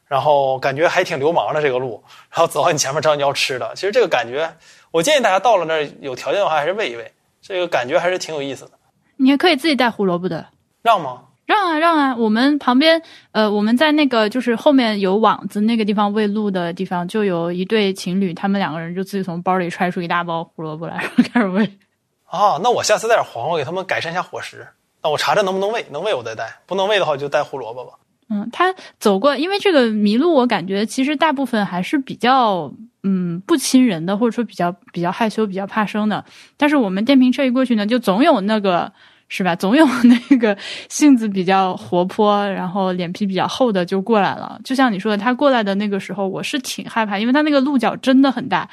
[0.06, 3.72] 然后感觉还挺流氓的这个路，然后走到你前面知道你要吃的。
[3.74, 4.54] 其实这个感觉，
[4.90, 8.72] 我建议大家到了那儿有条件的话还是喂一喂，这个感觉还是挺有意思的。
[9.16, 10.46] 你还可以自己带胡萝卜的。
[10.82, 11.22] 让吗？
[11.48, 12.14] 让啊让啊！
[12.14, 13.00] 我们旁边，
[13.32, 21.78] 呃，我们在那个就是后面有网子那个地方喂鹿的地方，就有一对情侣，他们两个人就自己从包里揣出一大包胡萝卜来，然后开始喂。
[22.30, 24.66] 哦，那我下次带点黄瓜给他们改善一下伙食。
[25.02, 27.92] 那我查查能不能喂，能喂我再带，不能喂的话就带胡萝卜吧。
[28.28, 32.70] 嗯，他走过，因为这个麋鹿，我感觉其实大部分还是比较
[33.02, 36.22] 嗯不亲人的，或者说比较比较害羞、比较怕生的。
[36.58, 38.92] 但是我们电瓶车一过去呢，就总有那个
[39.28, 39.54] 是吧？
[39.54, 39.86] 总有
[40.30, 40.56] 那个
[40.88, 44.58] 性子比较活泼，然后脸皮比较厚的就过来了。
[44.64, 48.68] 就像你说的，他过来的那个时候，我是挺害怕，因为他那个鹿角真的很大。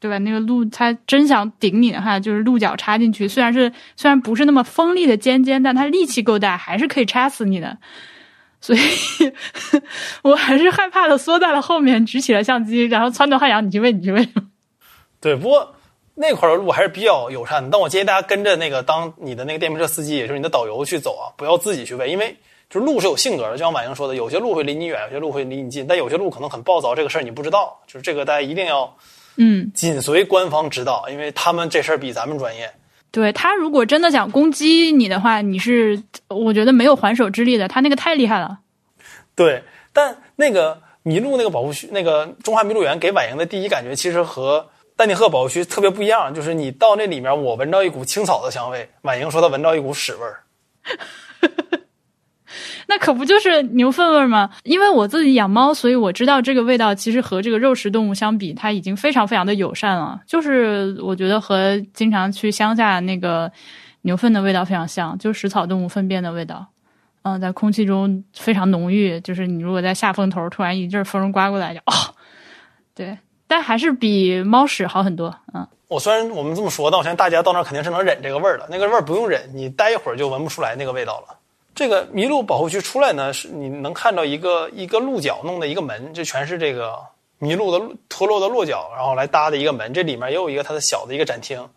[0.00, 0.18] 对吧？
[0.18, 3.28] 那个鹿，它真想顶你的话，就是鹿角插进去。
[3.28, 7.78] 虽然是虽然不是那么锋利的尖尖，但它力气够大，还是可以插死你的。
[8.60, 8.80] 所以，
[10.22, 14.28] 我还是害怕的，缩在了后面，举起了相机，然后撺掇汉阳，你去喂，你去喂。
[15.20, 15.72] 对，不过
[16.14, 17.70] 那块的路还是比较友善的。
[17.70, 22.36] 但我建议大家跟着那个当你的那个电瓶车司机，也就是你的导游去走啊，不要自己去喂，因为
[22.68, 27.80] 就是路是有性格的，就像婉莹说的，有些路会离你远，有些路会离你近，但有些路可能很暴躁，这个事儿你不知道。
[27.86, 28.96] 就是这个大家一定要
[29.36, 32.70] 嗯，紧随官方指导，因为他们这事儿比咱们专业。
[33.10, 37.68] 对他如果真的想攻击你的话，你是我觉得没有还手之力的。
[37.68, 38.60] 他那个太厉害了。
[39.34, 44.66] 对，但那个麋鹿那个保护区，那个中华麋鹿园给婉莹的第一感觉，其实和
[45.02, 46.32] 丹尼赫保护区特别不一样。
[46.32, 50.44] 就是你到那里面，我闻到一股青草的香味，婉莹说她闻到一股屎味儿。
[52.86, 54.50] 那可不就是牛粪味儿吗？
[54.62, 60.20] 因为我自己养猫，所以我知道这个味道其实和这个肉食动物相比，它已经非常非常的友善了。
[60.24, 63.50] 就是我觉得和经常去乡下那个
[64.02, 66.64] 牛粪的味道非常像，就是食草动物粪便的味道。
[67.22, 72.14] 嗯，在空气中非常浓郁，就是你如果在下风头突然一阵风刮过来，就哦，
[72.94, 73.18] 对，
[73.52, 75.36] 但还是比猫屎好很多。
[75.52, 78.66] 嗯，我虽然我们这么说，但我相信大家到那儿肯定是能忍这个味儿的。
[78.70, 81.36] 那个味儿不用忍，你待一会儿就闻不出来那个味道了。
[81.74, 86.98] 这个麋鹿保护区出来呢，是你能看到一个一个鹿角弄的一个门，这全是这个
[87.40, 89.92] 麋鹿的脱落的落角，然后来搭的一个门。
[89.92, 91.68] 这里面也有一个它的小的一个展厅，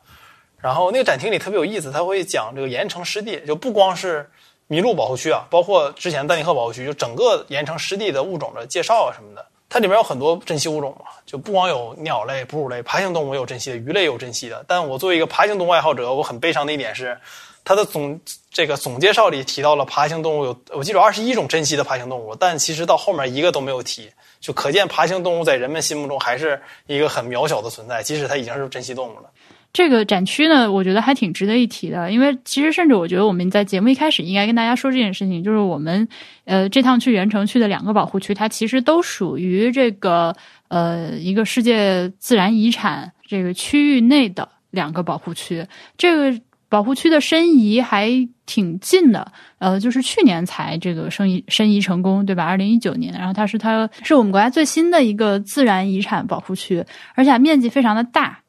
[0.61, 4.29] 然后那个展厅里特别有意思，它会讲这个盐城湿地，就不光是。
[4.69, 14.63] 麋鹿保护区啊，包括之前丹尼赫保护区，就整个盐城湿地的物种的介绍啊什么的，它里面有很多珍稀物种嘛，就不光有鸟类、哺乳类、爬行动物有珍稀的，鱼类有珍稀的。
[14.69, 17.19] 但我作为一个爬行动物爱好者，我很悲伤的一点是，
[17.65, 18.17] 它的总
[18.49, 24.09] 这个总介绍里提到了爬行动物有，我记住二十一种珍稀的爬行动物，但其实到后面一个都没有提，
[24.39, 29.29] 就可见爬行动物在人们心目中还是一个很渺小的存在，即使它已经是珍稀动物了。
[29.75, 36.07] 这个展区呢，我觉得还挺值得一提的，因为其实甚至我觉得我们在节目一开始应该跟大家说这件事情，就是我们
[36.45, 40.33] 呃这趟去元城去的两个保护区，它其实都属于这个
[40.69, 45.67] 呃一个世界自然遗产这个区域内的两个保护区。
[45.97, 48.09] 这个保护区的申遗还
[48.45, 52.45] 挺近的，呃，就是去年才这个申遗申遗成功，对吧？
[52.45, 56.81] 二零一九年，然后它是它是我们国家最新的一个自然遗产保护区，
[57.13, 58.39] 而且面积非常的大。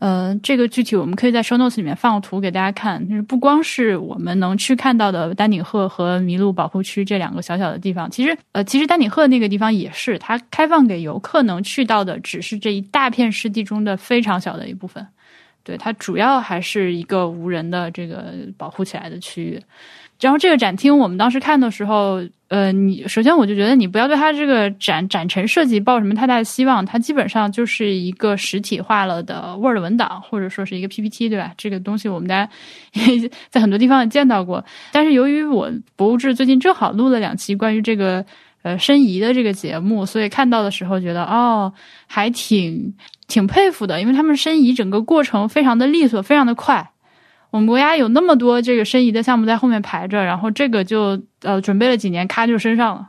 [0.00, 3.06] 呃，这个具体我们可以在 show notes 里面放个图给大家看。
[3.06, 15.06] 就是不光是我们能去看到的丹顶鹤和麋鹿保护区这两个小小的地方，其实呃，其实丹顶鹤那个地方也是，它开放给游客能去到的，只是这一大片湿地中的非常小的一部分。
[15.62, 19.60] 对，它主要还是一个无人的这个保护起来的区域。
[20.20, 31.52] 然后这个展厅，我们当时看的时候，呃，你首先我就觉得你不要对它这个展展陈设计抱什么太大的希望，它基本上就是一个实体化了的 Word 文档，或者说是一个 PPT，对吧？
[31.56, 32.50] 这个东西我们大家
[33.48, 34.62] 在很多地方也见到过。
[34.92, 38.22] 但是由于我博物志最近正好录了两期关于这个
[38.62, 41.72] 呃申遗的这个节目，所以看到的时候觉得哦，
[42.06, 42.94] 还挺
[43.26, 46.90] 挺佩服的，因为他们申遗整个过程非常的利索，非常的快。
[47.50, 53.08] 我们国家有那么多这个申遗的项目在后面排着，然后这个就呃准备了几年，咔就申上了。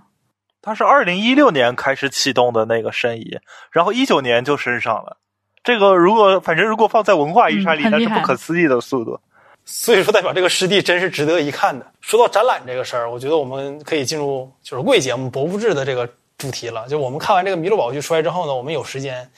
[0.62, 3.40] 它是二零一六年开始启动的那个申遗，
[3.72, 5.18] 然后一九年就申上了。
[5.64, 9.20] 这个如果反正如果放在文化遗产里，那是不可思议的速度。
[9.64, 11.86] 所以说，代表这个湿地真是值得一看的。
[12.02, 16.88] 说到展览这个事儿，我觉得我们可以进入就是贵节目博物志的这个主题了。
[16.88, 19.30] 就我们看完这个麋鹿保护区出来之后呢，我们有时间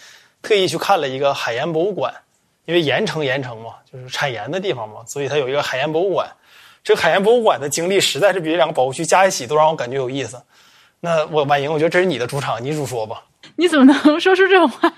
[0.42, 2.13] 特意去看了一个海盐博物馆。
[2.65, 6.28] 因为盐城，盐城嘛，就是产盐的地方嘛，所以它有一个海盐博物馆。
[6.84, 10.41] 这个海盐博物馆的经历，实在是比这两个保护区加一起都让我感觉有意思。
[10.99, 13.23] 那我婉莹，我觉得这是你的主场，你主说吧。
[13.58, 14.91] 你怎么能 说出这种话？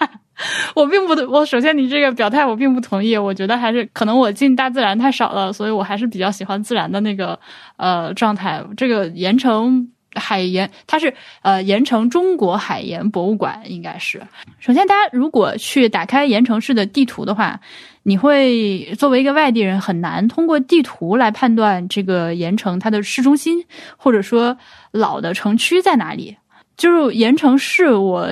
[0.76, 3.18] 我并不，我首先你这个表态我并不同意。
[3.18, 7.40] 我觉得还是可能我进大自然太少了，所以我还是比较喜欢自然的那个
[7.78, 8.64] 呃状态。
[8.78, 9.92] 这个盐城。
[10.16, 14.22] 海盐，它是呃盐城中国海盐博物馆，应该是。
[14.60, 17.60] 首先，大家如果去打开盐城市的地图的话，
[18.04, 23.64] 你会作为一个外地人很难通过地图来判断这个盐城它的市中心
[23.98, 24.58] 或者说
[24.92, 26.36] 老的城区在哪里。
[26.78, 28.30] 就是盐城市，我。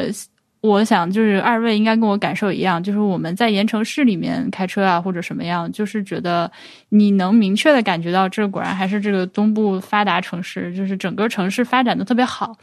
[0.63, 6.49] 我想，就是二位应该跟我感受一样，就是我们在盐城市里面开车啊，或者什么样，就是觉得
[6.87, 12.55] 你能明确的感觉到，这果然还是这个东部发达城市，就是整个城市发展的特别好。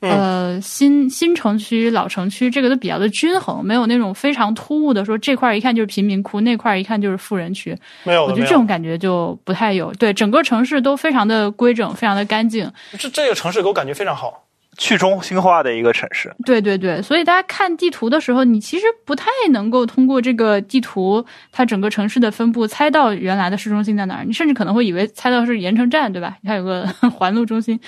[0.00, 7.74] 呃，新新城区、老城区这个都比较的均衡，没有那种非常突兀的说这块一看就是贫民窟，那块一看就是富人区。
[8.04, 9.90] 没有，我觉得这种感觉就不太有。
[9.94, 12.70] 对，整个城市都非常的规整，非常的干净。
[12.98, 14.42] 这这个城市给我感觉非常好。
[14.78, 26.36] 去中心化的一个城市，对对对，所以大家看地图的时候，你其实不太能够通过这个地图，它整个城市的分布猜到原来的市中心在哪儿，你甚至可能会以为猜到是盐城站，对吧？
[26.44, 27.78] 它有个 环路中心，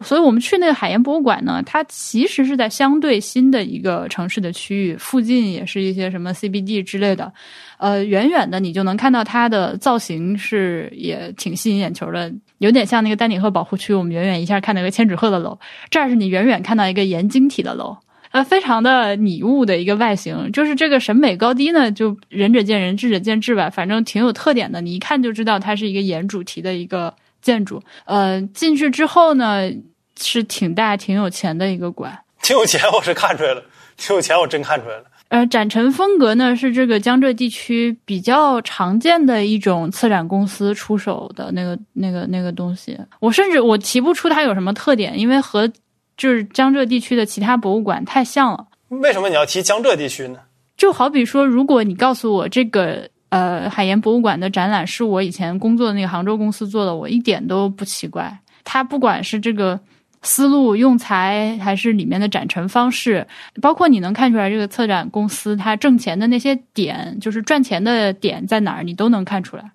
[0.00, 7.32] 所以我们去那个海盐博物馆呢，它其实是在相对新的一个城市的区域，附近也是一些什么 CBD 之类的。
[7.78, 15.58] 呃，远远的你就能看到它的造型是也挺吸引眼球的，有点像那个丹顶鹤保护区，我们远远一下看到一个千纸鹤的楼，
[15.90, 17.96] 这儿是你远远看到一个盐晶体的楼，
[18.30, 27.82] 呃，非常的拟物的一个外形，就是这个审美高低呢，就仁者见仁，智者见智吧，反正挺有特点的，你一看就知道它是一个盐主题的一个建筑。
[28.04, 29.70] 呃，进去之后呢，
[30.18, 33.62] 是挺大、挺有钱的一个馆，挺有钱，我是看出来了，
[33.96, 35.04] 挺有钱，我真看出来了。
[35.28, 42.96] 呃，展陈风格呢是这个江浙地区比较常见的一种策展公司出手的那个、那个、那个东西。
[43.18, 45.68] 我甚至我提不出它有什么特点，因为和
[46.16, 48.68] 就是江浙地区的其他博物馆太像了。
[48.88, 50.38] 为什么你要提江浙地区呢？
[50.76, 58.38] 就好比说，如果你告诉我这个呃海盐博物馆的展览是我以前工作的那个杭州公司做的，我一点都不奇怪。
[58.62, 59.80] 它不管是这个。
[60.26, 63.26] 思路、用材，还是里面的展陈方式，
[63.62, 69.70] 包括你能看出来这个策展公司它挣钱的那些点，就是赚钱的点在哪儿，你都能看出来。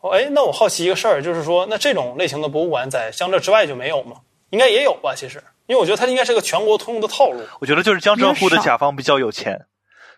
[0.00, 4.16] 哦，哎，那我好奇一个事儿，就是说，那这种类型的博物馆在江浙之外就没有吗？
[4.50, 5.14] 应该也有吧？
[5.14, 7.42] 其实，因为我觉得它应该是个全国通用的套路。
[7.60, 9.66] 我觉得就是江浙沪的甲方比较有钱，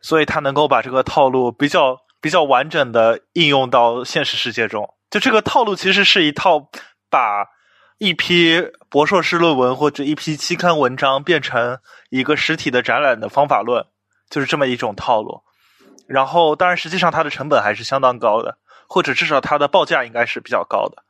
[0.01, 4.95] 所以他能够把这个套路比较比较完整的应用到现实世界中。
[5.11, 6.71] 就这个套路其实是一套
[7.11, 7.58] 把。
[7.99, 11.79] 一批博硕士论文或者一批期刊文章变成
[12.11, 13.85] 一个实体的展览的方法论，
[14.31, 15.43] 就是这么一种套路。
[16.07, 18.57] 然后，当然，实际上它的成本还是相当高的，
[18.89, 21.03] 或者至少它的报价应该是比较高的。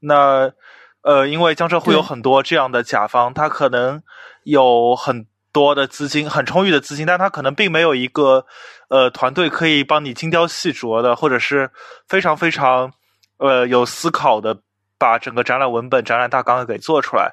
[0.00, 0.52] 那，
[1.00, 4.02] 呃，因为江浙沪有很多这样的甲方，他可能
[4.44, 8.44] 有很多的资金，很充裕的资金，但他可能并没有一个
[8.88, 11.70] 呃团队可以帮你精雕细琢的，或者是
[12.06, 12.92] 非常非常
[13.38, 14.58] 呃有思考的。
[15.04, 17.30] 把整个展览文本、展览大纲给做出来，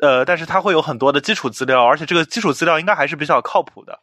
[0.00, 3.98] 呃，但是它会有很多的基础资料，而且这个基础资料应该还是比较靠谱的，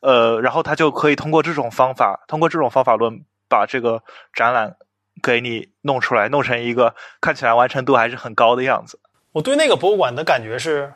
[0.00, 4.02] 呃，然后他就可以通过这种方法，通过这种方法论，把这个
[4.34, 4.74] 展览
[5.22, 8.98] 给你弄出来，弄成一个看起来完成度还是很高的样子。
[9.30, 10.92] 我对那个博物馆的感觉是，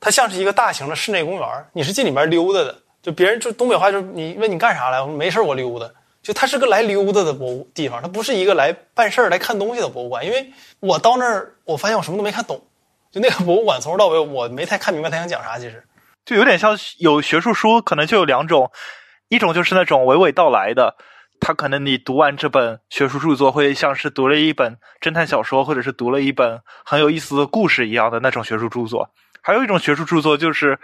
[0.00, 5.88] 它像是一个大型的室内公园，你是进里面溜达的，就别人就东北话就是你问你干啥来，我说没事我溜达。
[6.24, 10.24] 就它是个来溜达的博物地方，它不是一个来办事儿、来看东西的博物馆。
[10.24, 10.50] 因为
[10.80, 12.60] 我到那儿，我发现我什么都没看懂。
[13.12, 15.58] 就那个博物馆从头到尾，我没太看明白他想讲啥。
[15.58, 15.84] 其实
[16.24, 18.72] 就有点像有学术书，可能就有两种，
[19.28, 20.96] 一种就是那种娓娓道来的，
[21.40, 29.10] 他可能你读完这本学术著作，会像是读了一本侦探小说，或者是读了一本很有意思的故事一样的那种学术著作。
[29.42, 30.78] 还有一种学术著作，就是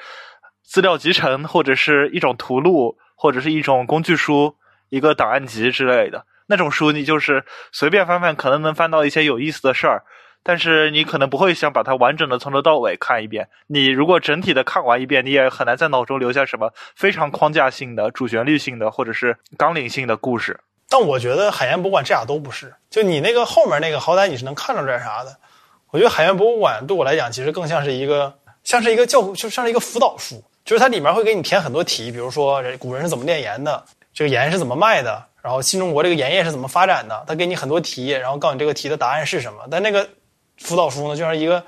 [0.62, 4.55] 资料集成，或者是一种图录，或者是一种工具书。
[4.91, 10.03] 一个档案集之类的那种书，你就是随便翻翻，可能能翻到一些有意思的事儿，
[10.43, 13.49] 但是你可能不会想把它完整的从头到尾看一遍。
[13.68, 20.61] 你如果整体的看完一遍，你也很难在脑中留下什么非常框架性的、主旋律性的或者是纲领性的故事。
[20.88, 25.36] 但我觉得海盐博物馆这俩都不是，就你那个后面那个，好歹你是能看着点啥的。
[25.93, 28.34] 我觉得海盐博物馆对我来讲，其实更像是一个，
[28.64, 33.84] 像是一个教，就像是一个辅导书，就是它里面会给你填很多题，比如说古人是怎么炼盐的。
[34.12, 35.24] 这个盐是怎么卖的？
[35.42, 37.24] 然后新中国这个盐业是怎么发展的？
[37.26, 39.66] 他给你很多题，然后告诉你这个题的答案是什么。
[39.70, 40.06] 但那个
[40.58, 41.64] 辅导书呢，就像一个，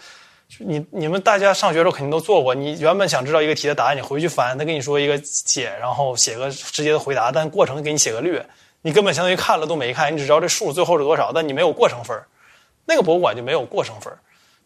[0.58, 2.54] 你你们大家上学的时候肯定都做过。
[2.54, 8.44] 你原本想知道一个题的答案，你回去翻，他跟你说一个解，然后写个直接的回答，但过程给你写个略，
[8.82, 12.14] 你根本相当于看了都没看，你只知道这数最后是多少，但你没有过程分
[12.84, 14.12] 那个博物馆就没有过程分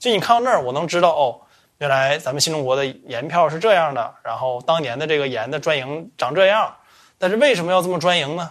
[0.00, 1.40] 就你看到那儿，我能知道哦，
[1.78, 6.74] 原来咱们新中国的盐票是这样的，然后当年的这个盐的专营长这样。
[7.18, 8.50] 但是为什么要这么专营呢？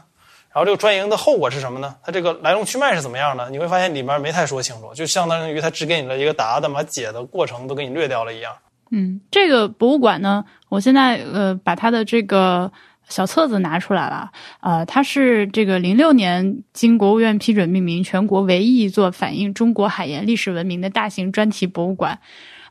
[0.54, 1.96] 然后这个专营的后果是什么呢？
[2.02, 3.50] 它这个来龙去脉是怎么样的？
[3.50, 8.56] 你会发现里面没太说清楚，就相当于他只给你了一个答的，把解的过程都给你略掉了一样。
[8.90, 12.72] 嗯，这个博物馆呢，我现在呃把它的这个
[13.10, 22.20] 小册子拿出来了，呃，它是这个零六年经国务院批准命名全国唯一一座反映中国海盐历史文明的大型专题博物馆，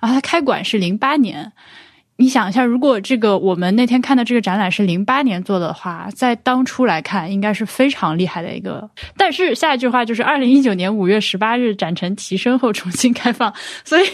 [0.01, 1.53] 啊，它开馆是零八年。
[2.17, 8.89] 你想一下，如果这个我们那天看的这个展览是零八年做的话，在当初来看，应该是非常厉害的一个。
[9.17, 13.53] 但是下一句话就是二零一九年五月十八日展成提升后重新开放，
[13.85, 14.07] 所以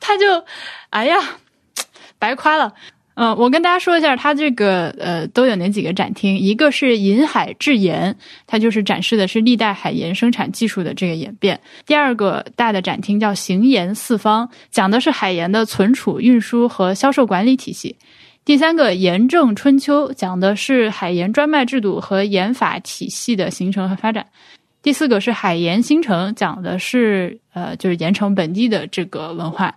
[0.00, 0.44] 他就，
[0.90, 1.16] 哎呀，
[2.18, 2.74] 白夸了。
[3.16, 6.36] 嗯，我跟大家说一下，它这个呃都有哪几个展厅？
[6.36, 11.60] 一个是银海制盐，它就是展示的是历代海盐生产技术的这个演变。
[11.86, 17.94] 第二个大的展厅叫行盐四方，讲的是海盐的存储、运输和销售管理体系。
[18.44, 24.26] 第三个盐政春秋，讲的是海盐专卖制度和盐法体系的形成和发展。
[24.82, 29.72] 第四个是海盐新城，讲的是呃就是盐城本地的这个文化。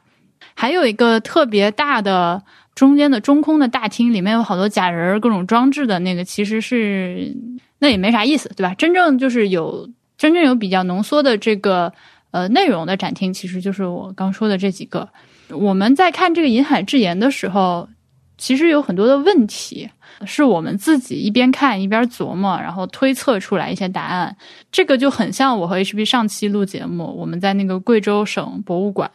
[0.56, 2.42] 还有一个特别大的。
[2.78, 7.36] 中间的中空的大厅里面有好多假人各种装置的那个，其实是
[7.80, 8.76] 那也没啥意思，对吧？
[8.76, 11.92] 真正就是有真正有比较浓缩的这个
[12.30, 15.10] 呃内容的展厅，其实就是我刚说的这几个。
[15.50, 17.90] 我们在看这个银海制盐的时候，
[18.38, 19.90] 其实有很多的问题，
[20.28, 24.38] 是我们自己一边看一边琢磨，然后推测出来一些答案。
[24.72, 29.10] 这个就很像我和 HB 上期录节目，我们在那个贵州省博物馆。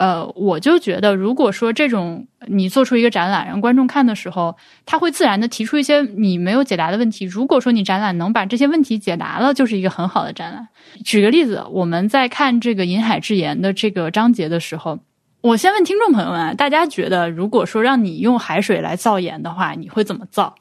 [0.00, 7.26] 呃，我就觉得，如果说这种你做出一个展览让观众看的时候，他会自然的提出一些你没有解答的问题。
[7.26, 10.66] 如果说你展览能把这些问题解答了，就是一个很好的展览。
[11.04, 14.98] 举个例子，我们在看这个银海之言的这个章节的时候，
[15.42, 20.54] 我先问听众朋友们，大家觉得，如果说让你用海水来造盐的话，你会怎么造？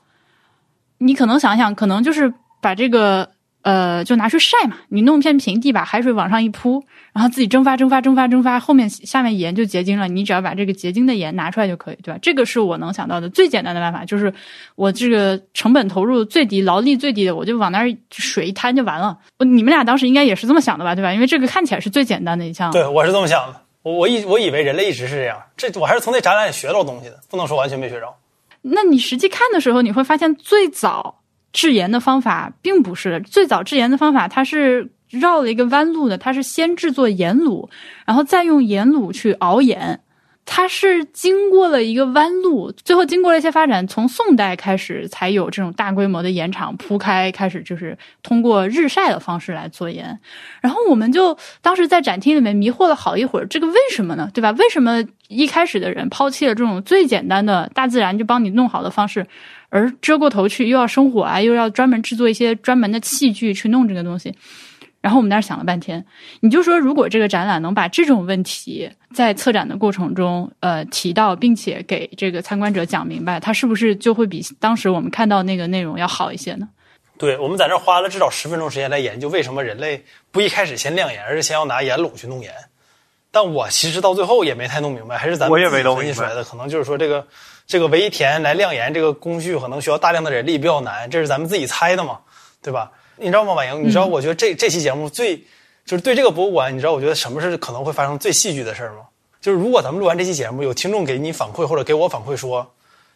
[0.97, 3.31] 你可能想想，可能就是把这个。
[3.61, 6.81] 呃，就拿去晒嘛，你弄片平地，把海水往上一铺，
[7.11, 10.07] 然后自己蒸发、蒸发、蒸发、蒸发，后面下面盐就结晶了。
[10.07, 12.19] 你只要把这个结晶的盐拿出来就可以，对吧？
[12.21, 14.33] 这个是我能想到的最简单的办法，就是
[14.75, 19.17] 我这个成本投入最低、劳力最低的，我就往那儿水一摊就完了。
[19.39, 21.13] 你们俩当时应该也是这么想的吧，对吧？
[21.13, 22.71] 因为这个看起来是最简单的一项。
[22.71, 23.61] 对，我是这么想的。
[23.83, 28.07] 我我以我以为人类一直是这样，这我还是从那展览里学到东西的，不能说完全没学着。
[28.61, 31.18] 那你实际看的时候，你会发现最早。
[31.51, 36.17] 制盐的方法并不是最早制盐的方法，它是绕了一个弯路的。
[36.17, 37.69] 它是先制作盐卤，
[38.05, 40.01] 然后再用盐卤去熬盐。
[40.51, 50.19] 它是经过了一个弯路，最后经过了一些发展，从宋代开始才有这种大规模的盐场铺开，开始就是通过日晒的方式来做盐。
[50.59, 54.27] 然后我们就当时在展厅里面迷惑了好一会儿，这个为什么呢？
[54.33, 54.49] 对吧？
[54.51, 59.27] 为什么一开始的人抛弃了这种最简单的大自然就帮你弄好的方式？
[59.69, 64.33] 而遮过头去，又要生火啊，又要专门制作一些专门的器具去弄这个东西。
[65.01, 66.05] 然后我们那儿想了半天，
[66.41, 76.67] 你就说，如果这个展览能把这种问题在策展的过程中，呃，提到，并且给这个参观者讲明白，它是不是就会比当时我们看到那个内容要好一些呢？
[77.17, 82.51] 对，我们在那花了至少十分钟时间来研究为什么人类不一开始先晾盐，而是先要拿盐卤去弄盐。
[83.31, 87.25] 但我其实到最后也没太弄明白，还是咱们分析出来的，可能就是说这个。
[87.69, 92.19] 这个围田来晾盐这个工序可能需要大量的人力，比较难，这是咱们自己猜的嘛，
[92.63, 92.91] 对吧？
[93.15, 93.83] 你知道吗，婉莹？
[93.83, 95.37] 你知道我觉得这这期节目最
[95.85, 99.01] 就是对这个博物馆，你知道我觉得什么是可能会发生最戏剧的事儿吗？
[99.39, 102.67] 就是如果咱们录完这期节目，有听众给你反馈或者给我反馈说，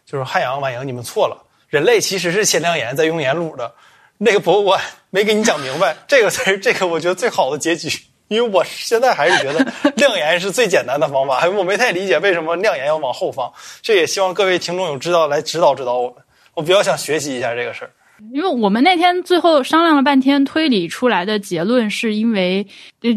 [0.06, 1.36] 就是汉阳、婉莹，你们错了，
[1.68, 3.74] 人类其实是先晾盐再用盐卤的，
[4.18, 4.80] 那个博物馆
[5.10, 7.90] 没给你讲明白，这个才是这个我觉得最好的结局。
[8.34, 9.64] 因为我现在还是觉得
[9.96, 13.50] 晾盐是最简单的方法，我没太理解为什么晾盐要往后放。
[13.80, 16.16] 这也希望各位听众有知道来指导指导我们，
[16.54, 17.90] 我比较想学习一下这个事儿。
[18.32, 22.64] 因为我们那天最后商量了半天，推理出来的结论是因为，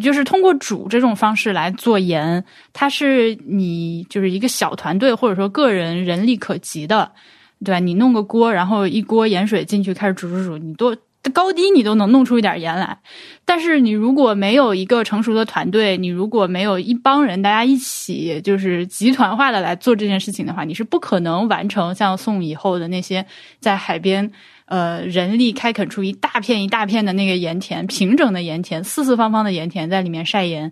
[0.01, 2.43] 就是通过煮这种方式来做盐，
[2.73, 7.11] 它是你就是一个小团队或者说个人人力可及的，
[7.63, 7.79] 对吧？
[7.79, 10.97] 你弄个锅，然后一锅盐水进去开始煮煮煮，你多。
[11.29, 12.99] 高低你都能弄出一点盐来，
[13.45, 23.25] 但是你如果没有一个成熟的团队，你如果没有一帮人大家一起就是集团化的来做这件事情的话，你是不可能完成像宋以后的那些
[23.59, 24.31] 在海边
[24.65, 30.71] 呃人力开垦出一大片一大片的那个盐田，平整的盐田，四四方方的盐田在里面晒盐，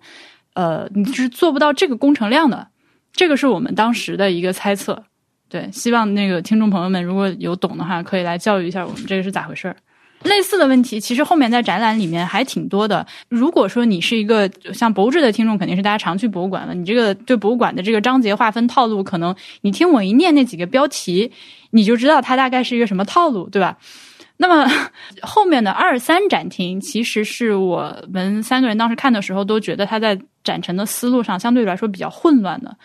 [0.54, 2.68] 呃，你是做不到这个工程量的。
[3.12, 5.04] 这个是我们当时的一个猜测，
[5.48, 9.76] 对，希望那个听众朋友们如果有懂的话，可以来教育一下我们这个是咋回事儿。
[10.26, 13.06] 类似的问题，其实后面在展览里面还挺多的。
[13.28, 16.74] 如果说你是一个像博物志的听众，肯定是大家常去博物馆了。
[16.74, 21.32] 你这个对博物馆的这个章节划分套路，可能你听我一念那几个标题，
[21.70, 23.78] 你就知道它大概是一个什么套路，对吧？
[24.38, 24.70] 那么
[25.22, 32.76] 后面的二三展厅，其实是我们三个人当时看的时候都觉得他在展陈的思路上相对来说比较混乱的。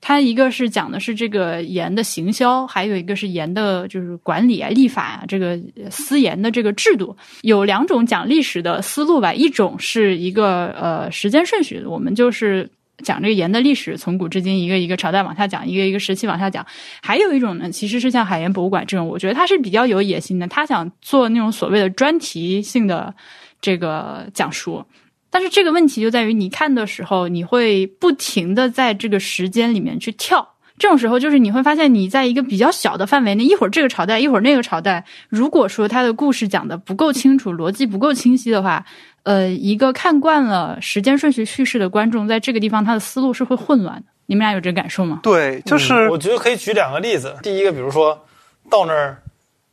[0.00, 5.58] 它一个是讲的是这个盐的行销，还有一个是盐的，就是管理啊、立法啊，这个
[5.90, 9.34] 私盐的这个制度，有两种讲历史的思路吧。
[9.34, 16.64] 一种是一个呃时间顺序，我们就是讲这个盐的历史，从古至今一个一个朝代往下讲，一个一个时期往下讲。
[17.02, 23.12] 还有一种呢，其实是像海盐博物馆这种，我觉得它是比较有野心的，他想做那种所谓的专题性的
[23.60, 24.84] 这个讲述。
[25.30, 30.54] 但是这个问题就在于，你看的时候，你会不停的在这个时间里面去跳。
[30.78, 35.04] 这种时候，就是你会发现，你在一个比较小的范围内，一会儿这个朝代，一会儿那个朝代。
[35.28, 38.84] 如果说他的故事讲的不够清楚，逻辑不够清晰的话，
[39.24, 44.04] 呃，一个看惯了时间顺序叙事的观众，在这个地方他的思路是会混乱的。
[44.26, 45.20] 你们俩有这个感受吗？
[45.22, 47.36] 对，就是我觉得可以举两个例子。
[47.42, 48.24] 第一个，比如说
[48.70, 49.22] 到那儿。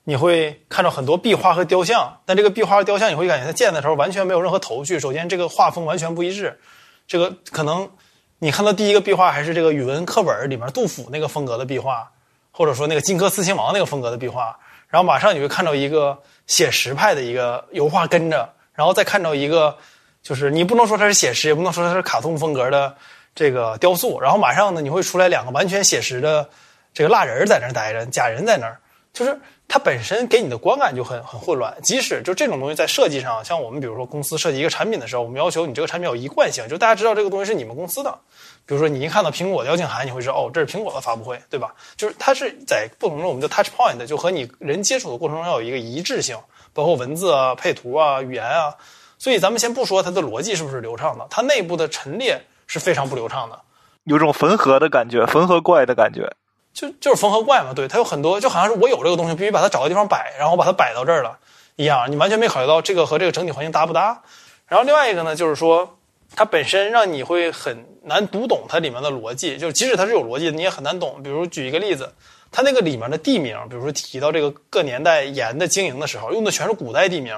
[0.08, 4.99] 你会看到很多壁画和雕像，但这个壁画和雕像你会感觉它建的时候完全没有任何头绪。
[4.99, 6.60] 首先，这个画风完全不一致。
[7.08, 7.89] 这个可能
[8.38, 12.08] 你看到第一个壁画还是这个语文课本里面杜甫那个风格的壁画，
[12.51, 14.56] 或者说那个荆轲刺秦王那个风格的壁画，
[14.88, 19.76] 然后马上你会看到一个写实派的一个油画跟着，然后再看到一个
[20.22, 22.95] 就是你不能说它是写实，也不能说它是卡通风格的
[23.34, 26.47] 这个雕塑，然后马上呢你会出来两个完全写实的
[26.93, 28.80] 这个蜡人在那儿待着，假人在那儿。
[29.14, 31.76] 就是它本身给你的观感就很很混乱。
[31.82, 38.18] 即使就这种东西在设计上，像我们比如说公司设计一个产品的时候，我们要求你这个产品有一贯性，就大家知道这个东西是你们公司的。
[38.66, 41.74] 比如说你一看到苹果的邀请函，你会知道哦，这是苹果的发布会，对吧？
[41.97, 46.38] 就是它是在不同的我们叫 touch point，就和你人接触的过程中要有一个一致性，
[46.74, 48.76] 包括文字啊、配图啊、语言啊。
[49.18, 53.59] 所以咱们先不说它的逻辑是不是流畅的，它内部的陈列是非常不流畅的，
[54.03, 56.36] 有种缝合的感觉，缝合怪的感觉。
[56.76, 61.39] 就就是缝合怪嘛，对，它有很多，就好像是我有这个东西，必须把它找个地方摆，然后把它摆到这儿了
[61.78, 64.21] 一样，你完全没考虑到这个和这个整体环境搭不搭。
[64.67, 65.97] 然后另外一个呢，就是说
[66.36, 71.23] 它本身让你会很难读懂它里面的逻辑，就即使它是有逻辑的，你也很难懂。
[71.23, 72.13] 比如举一个例子，
[72.51, 77.34] 它那个里面的地名，比如说提到这个各年代盐的经营的时候，用的全是古代地名，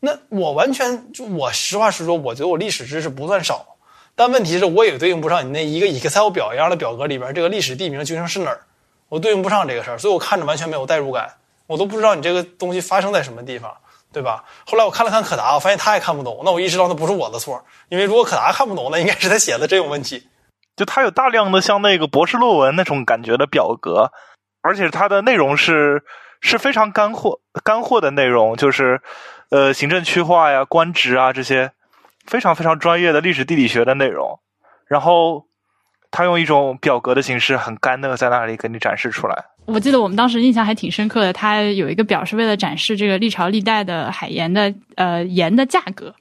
[0.00, 3.76] 那我完全就我实话实说，我觉得我历史知识不算少，
[4.16, 8.60] 但问题是我也对应不上你那一个 Excel 表一样的表格里边这个历史地名究竟是哪儿。
[9.10, 11.28] 我对应不上这个事儿，所以我看着完全没有代入感，
[11.66, 13.76] 我都不知道你这个东西发生在什么地方，
[14.12, 14.44] 对吧？
[14.64, 20.28] 后来我看了看可达，我发现他也看不懂，那我意识到那不是我的错，因为如果可达看不懂，那应该是他写的真有问题。
[20.76, 24.12] 就他有大量的像那个博士论文那种感觉的表格，
[24.62, 26.04] 而且它的内容是
[26.40, 29.02] 是非常干货干货的内容，就是
[29.50, 31.72] 呃行政区划呀、官职啊这些
[32.26, 34.38] 非常非常专业的历史地理学的内容，
[34.86, 35.49] 然后。
[36.10, 39.44] 他用一种表格的形式，很干的在那里给你展示出来。
[39.66, 46.12] 我记得我们当时印象还挺深刻的，他有一个表是为了展示这个历朝历代的海盐的呃盐的价格，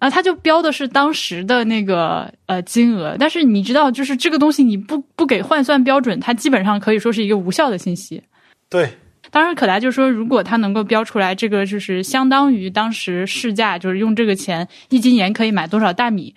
[0.00, 3.16] 然后他就标的是当时的那个呃金额。
[3.20, 8.20] 但是你知道，就是这个东西你不不给换算标准，它基本上可以说是一个无效的信息。
[8.68, 8.90] 对，
[9.30, 16.34] 当然可达就说，如果他能够标出来这个就是相当于当时市价，就是用这个钱一斤盐可以买多少大米，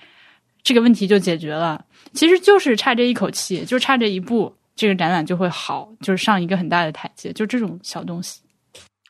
[0.62, 1.84] 这个问题就解决了。
[2.16, 8.42] 其实就是差这一口气，就差这一步，这个展览就会好，就是上一个很大的台阶，就这种小东西。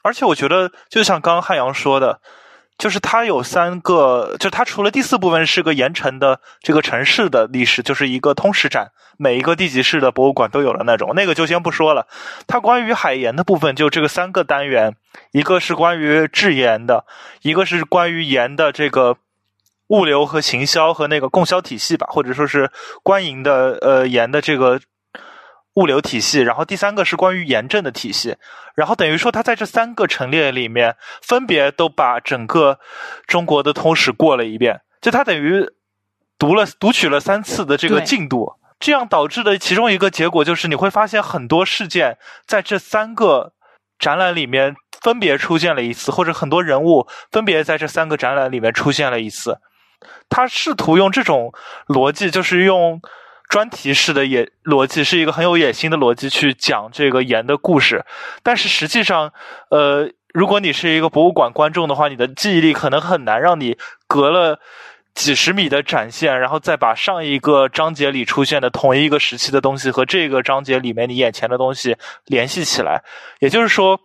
[0.01, 2.19] 而且我觉得，就像刚刚汉阳说的，
[2.77, 12.07] 就是它有三个，就它除了第四部分是个盐城的这个城市的历史，就是一个通史展，每一个地级市的博物馆都有的那种，那个就先不说了。
[12.47, 14.95] 它关于海盐的部分，就这个三个单元，
[15.31, 17.05] 一个是关于制盐的，
[17.41, 19.17] 一个是关于盐的这个。
[19.87, 22.71] 物流和行销和那个供销体系吧，或者说是
[23.03, 24.79] 官营的呃盐的这个
[25.75, 28.35] 物流体系，然后第三个是关于盐政的体系，
[28.75, 32.79] 然后等于说他在这三个陈列里面分别都把整个
[33.27, 35.69] 中国的通史过了一遍，就他等于
[36.39, 42.17] 读了读取了三次的这个进度，这样导致的其中一个结果就是你会发现很多事件
[42.47, 43.53] 在这三个
[43.99, 49.59] 展览里面分别出现了一次，或者很多人物分别在这三个展览里面出现了一次。
[50.29, 51.53] 他试图用这种
[51.87, 53.01] 逻辑，就是用
[53.49, 58.05] 专题式的野逻辑，是一个很有野心的逻辑去讲这个盐的故事。
[58.43, 59.33] 但是实际上，
[59.69, 63.77] 呃，如果你是一个博物馆观众的话，你的记忆力可能很难让你
[64.07, 64.59] 隔了
[65.13, 71.95] 几十米的展现，然后再把上一个章节里出现的同一个时期的东西和这个章节里面你眼前的东西
[72.25, 73.03] 联系起来。
[73.39, 73.99] 也就是说。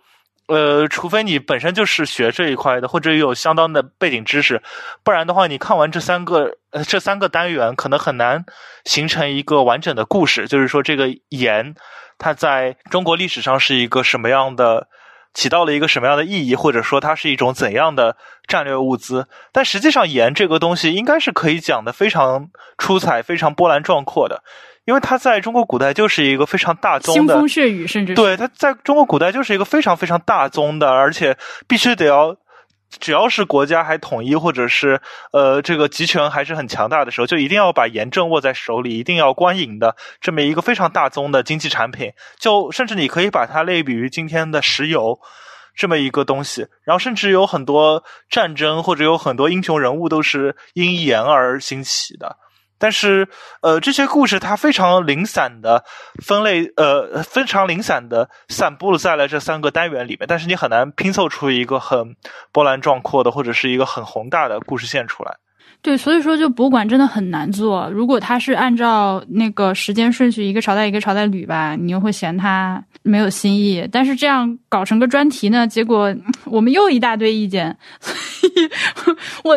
[0.50, 4.60] 呃，除非你本身就是学这一块的，或者有相当的背景知识，
[5.04, 8.44] 不然的话，你看完这三个呃这三个单元，可能很难
[8.84, 10.48] 形成一个完整的故事。
[10.48, 11.74] 就是说，这个盐
[12.18, 14.88] 它在中国历史上是一个什么样的，
[15.32, 18.16] 起到了一个什么样的意义，或者说它是一种怎样的
[18.48, 19.28] 战略物资。
[19.52, 24.42] 但实际上，盐这个东西应该是可以讲的非常出彩、非常波澜壮阔的。
[24.84, 31.36] 因为它在中国古代就是一个非常大宗的腥风血雨，甚至对它在中国古代就是一个非常非常大宗的，而且
[31.68, 32.34] 必须得要，
[32.98, 35.00] 只要是国家还统一或者是
[35.32, 42.12] 呃这个集权还是很强大的时候，就一定要把盐政握在手里，一定要官营的这么一个非常大宗的经济产品。
[42.38, 45.20] 就甚至你可以把它类比于今天的石油
[45.76, 52.36] 这么一个东西，然后甚至有很多战争或者有很多英雄人物都是因盐而兴起的。
[52.80, 53.28] 但是，
[53.60, 55.84] 呃，这些故事它非常零散的
[56.24, 60.26] 分类，呃，非常零散的散布在了这三个单元里面。
[60.26, 62.16] 但是你很难拼凑出一个很
[62.50, 65.36] 波澜壮阔的，或者是一个很宏大的故事线出来。
[65.82, 67.88] 对，所以说就博物馆真的很难做。
[67.90, 73.88] 如果它是按照那个时间顺序，一个朝代一个朝代捋吧，你又会嫌它没有新意。
[73.90, 76.14] 但是这样搞成个专题呢，结果
[76.44, 77.74] 我们又一大堆意见。
[78.00, 78.14] 所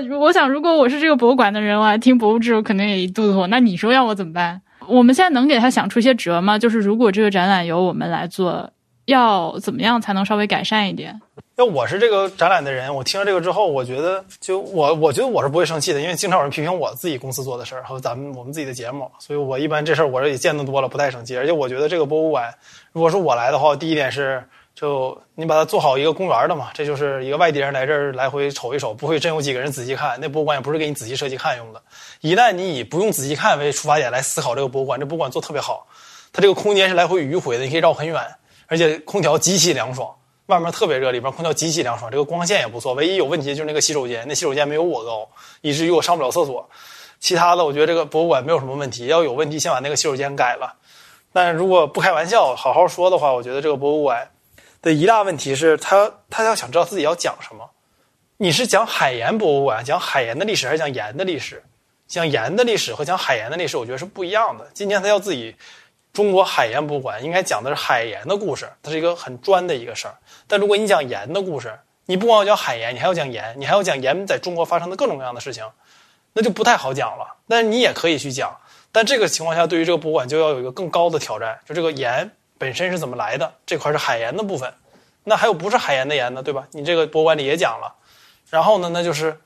[0.01, 3.45] 以， 我我想，如果我是这个博物馆的人，我还听博物志，我肯定也一肚子火。
[3.47, 4.61] 那你说要我怎么办？
[4.88, 6.57] 我们现在能给他想出一些辙吗？
[6.57, 8.69] 就是如果这个展览由我们来做，
[9.05, 11.21] 要怎么样才能稍微改善一点？
[11.55, 21.37] 要我是这个展览的人，我听了这个之后，我觉得就我，我觉得我是不会生气的，因为经常有人批评我自己公司做的事儿和咱们我们自己的节目，所以我一般这事儿我也见得多了，不太生气。
[21.37, 22.51] 而且我觉得这个博物馆，
[22.91, 24.43] 如果是我来的话，第一点是
[24.73, 30.19] 就你把它做好一个公园的嘛，这就是一个外地人来这儿来回瞅一瞅，不会真有几个人仔细看。
[30.19, 31.79] 那博物馆也不是给你仔细设计看用的。
[32.21, 35.85] 一旦你以不用仔细看为出发点来思考这个博物馆，这博物馆做特别好，
[36.31, 38.19] 它这个空间是来回迂回的，你可以绕很远，
[38.74, 40.11] 而且空调极其凉爽，
[40.47, 42.95] 外面特别热，里边空调极其凉爽，这个光线也不错。
[42.95, 45.30] 唯一有问题就是那个洗手间，那洗手间没有我高，
[45.61, 46.67] 以至于我上不了厕所。
[47.19, 49.05] 其他的，我觉得这个博物馆没有什么问题。
[49.05, 50.74] 要有问题，先把那个洗手间改了。
[51.32, 54.28] 但如果不开玩笑，好好说的话，我觉得这个博物馆。
[54.82, 57.69] 的一大问题是他，他要想知道自己要讲什么。
[58.38, 61.63] 你是讲海盐博物馆，讲海盐的历史，还是讲盐的历史？
[62.05, 64.69] 讲盐的历史和讲海盐的历史，我觉得是不一样的。
[64.74, 65.55] 今天他要自己
[66.14, 70.16] 中国海盐博物馆，应该讲的是海盐的故事，它是一个很专的一个事儿。
[70.47, 71.74] 但如果你讲盐的故事，
[72.05, 75.66] 你不光要讲海盐，你还要讲盐，你还要讲盐在中国发生的各种各样的事情，
[76.34, 77.36] 那就不太好讲了。
[77.47, 78.55] 但是你也可以去讲，
[78.91, 82.32] 但这个情况下，对于这个博物馆就要有一个更高的挑战，就这个盐。
[82.59, 83.51] 本身是怎么来的？
[83.66, 84.72] 这块是海盐的部分，
[85.26, 86.41] 那还有不是海盐的盐呢？
[86.41, 86.66] 对吧？
[86.72, 87.93] 你这个博物馆里也讲了。
[88.49, 89.38] 然后呢，那就是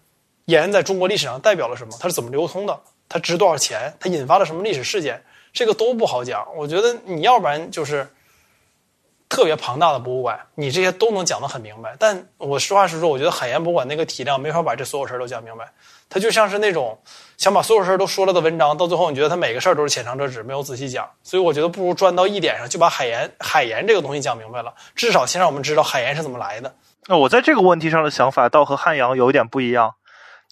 [0.46, 1.94] 盐在中国历史上代表了什么？
[2.00, 2.80] 它是怎么流通的？
[3.10, 3.96] 它值多少钱？
[4.00, 5.24] 它引发了什么历史事件？
[5.54, 6.48] 这个都不好讲。
[6.56, 8.08] 我觉得你要不然就是
[9.30, 11.96] 特别庞大的博物馆，你这些都能讲得很明白。
[12.00, 15.72] 但我实话实说，我觉得海盐博物馆那个体量没法把这所有事儿都讲明白。
[16.10, 17.00] 它就像是那种。
[17.38, 21.08] 想把所有事儿都说了的文章，到最后你觉得他每个事儿都是浅尝辄止，没有仔细讲。
[21.22, 24.74] 所以我觉得不如专到一点上，就把海盐海盐这个东西讲明白了。
[24.96, 26.74] 至少先让我们知道海盐是怎么来的。
[27.06, 29.94] 那我在这个问题上的想法倒和汉阳有一点不一样。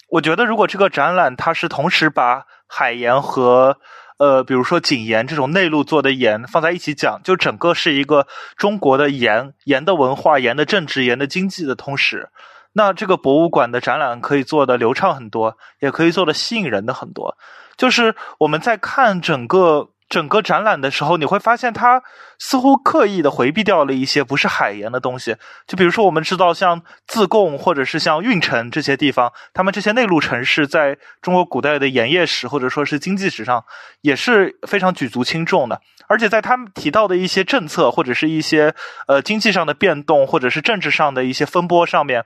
[0.09, 3.79] 我觉得如果这个展览它是同时把海盐和
[4.17, 12.29] 呃，比如说井盐这种内陆做的盐放在一起讲，就整个是一个中国的盐盐的文化、盐的政治、盐的经济的通史。
[12.73, 17.37] 那这个博物馆的展览可以做的流畅很多，也可以做的吸引人的很多。
[17.77, 22.03] 就是我们在看整个整个展览的时候，你会发现它
[22.37, 25.35] 似乎刻意的回避掉了一些不是海盐的东西。
[25.67, 33.65] 就比如说，我们知道像自贡或者是像运城这些地方，他们这些内陆城市在中国古代的盐业史或者说是经济史上
[34.01, 35.81] 也是非常举足轻重的。
[36.07, 38.75] 而且在他们提到的一些政策或者是一些
[39.07, 42.25] 呃经济上的变动或者是政治上的一些风波上面。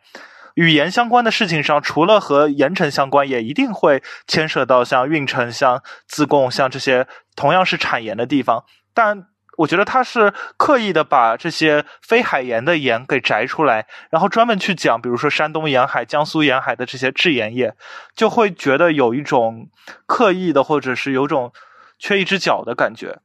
[0.55, 7.07] 语言相关的事情上，除了和盐城相关，也一定会牵涉到像运城、像自贡、像这些
[7.39, 8.65] 同样是产盐的地方。
[8.93, 9.27] 但
[9.57, 17.73] 我觉得他是刻意的把这些非海盐的盐给摘出来，然后专门去讲，比如说山东沿海、江苏沿海的这些制盐业，
[18.13, 19.69] 就会觉得有一种
[20.05, 21.51] 刻意的，或者是有种
[21.97, 23.19] 缺一只脚的感觉。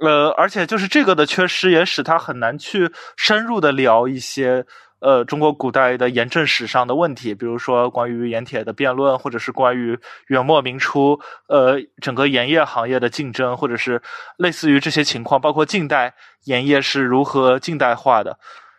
[0.00, 4.66] 呃，而且就是这个的缺失，也使他很难去深入的聊一些。
[5.02, 9.98] 呃，中国古代的盐政史上的问题，比如说关于盐铁的辩论，或者是关于
[10.28, 14.00] 元末明初呃整个盐业行业的竞争，或者是
[14.36, 18.38] 类似于这些情况，包括近代盐业是如何近代化的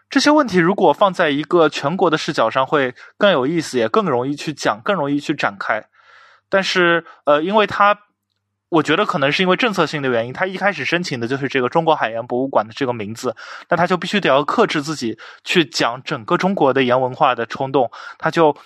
[0.09, 5.83] 这些问题，如果放在一个全国的视角上，会更有意思，也更容易去讲，更容易去展开。
[6.49, 7.99] 但是呃，因为它。
[8.73, 13.35] 我觉得可能是因为政策性的原因，他一开始申请的就是这个中国海盐博物馆的这个名字，
[13.69, 18.57] 那他就必须得要克制自己去讲整个中国的盐文化的冲动，他就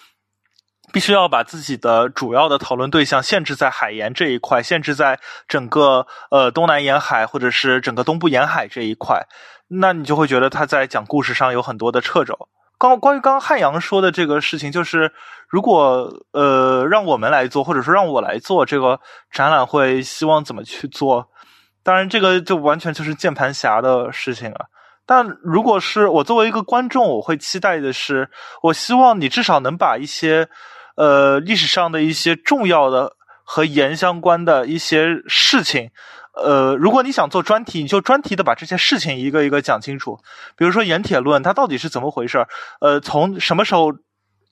[0.93, 9.27] 必须要把自己的主要的讨论对象限制在海盐这一块，限制在整个呃东南沿海或者是整个东部沿海这一块，
[9.67, 12.47] 那你就会觉得他在讲故事上有很多的掣肘。
[12.78, 15.11] 刚关于刚刚汉阳说的这个事情，就是
[15.49, 18.99] 如果呃让我们来做，或者说让我来做这个
[19.32, 21.30] 展览会，希望怎么去做？
[21.84, 24.67] 当然，这个就完全就是键盘侠的事情了。
[25.05, 28.30] 但如果是我作为一个观众，我会期待的是，
[28.61, 30.49] 我希望你至少能把一些
[30.97, 33.13] 呃历史上的一些重要的
[33.45, 35.89] 和盐相关的一些事情。
[36.43, 40.19] 呃，如果你想做专题，你就专题的把这些事情一个一个讲清楚。
[40.55, 42.45] 比如说盐铁论，它到底是怎么回事
[42.79, 43.93] 呃，从什么时候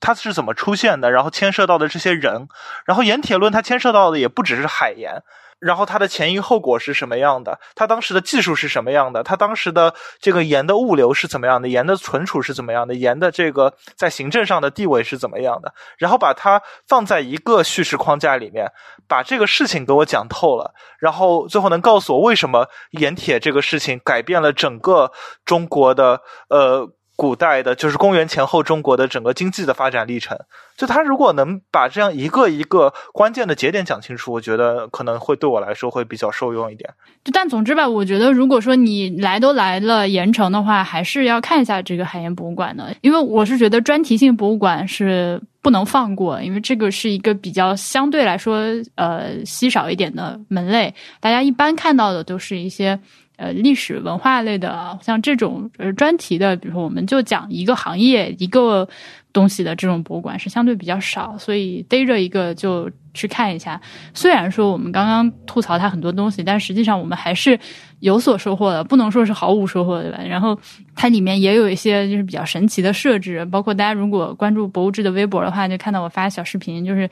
[0.00, 1.10] 它是怎么出现的？
[1.10, 2.48] 然后牵涉到的这些人，
[2.84, 5.22] 然后盐铁论它牵涉到的也不只是海盐。
[5.58, 7.58] 然后它的前因后果是什么样的？
[7.74, 9.22] 它当时的技术是什么样的？
[9.22, 11.68] 它当时的这个盐的物流是怎么样的？
[11.68, 12.94] 盐的存储是怎么样的？
[12.94, 15.72] 盐的这个在行政上的地位是怎么样的？
[15.98, 18.70] 然后把它放在一个叙事框架里面，
[19.08, 25.10] 把这个事情给我讲透了，然后最后能告诉我为什么盐铁这个事情改变了整个
[25.44, 26.90] 中国的呃。
[27.16, 30.38] 古代的，就是公元前后中国的整个经济的发展历程。
[30.76, 36.90] 就他如果能把这样一个一个关键的节点讲清楚，我觉得可能会对我来说会比较受用一点。
[37.24, 48.58] 就但总之吧，我觉得如果说你来都来了盐城的话，还是要看一下这个海盐博物馆的，因为我是觉得专题性博物馆是不能放过，因为这个是一个比较相对来说
[48.96, 53.00] 呃稀少一点的门类，大家一般看到的都是一些。
[53.36, 58.88] 呃历史文化类的，像这种呃专题的，比如说我们就讲一个行业一个
[59.32, 63.80] 东西的这种博物馆是相对比较少，所以逮着一个就去看一下。
[64.14, 67.58] 虽然说我们刚刚吐槽它很多东西，但实际上我们还是
[68.00, 70.18] 有所收获的，不能说是毫无收获，对吧？
[70.26, 70.58] 然后
[70.94, 77.08] 它里面也有一些就是比较神奇的设置，包括大家如果关注博物志的微博的话，就看到我发小视频，就是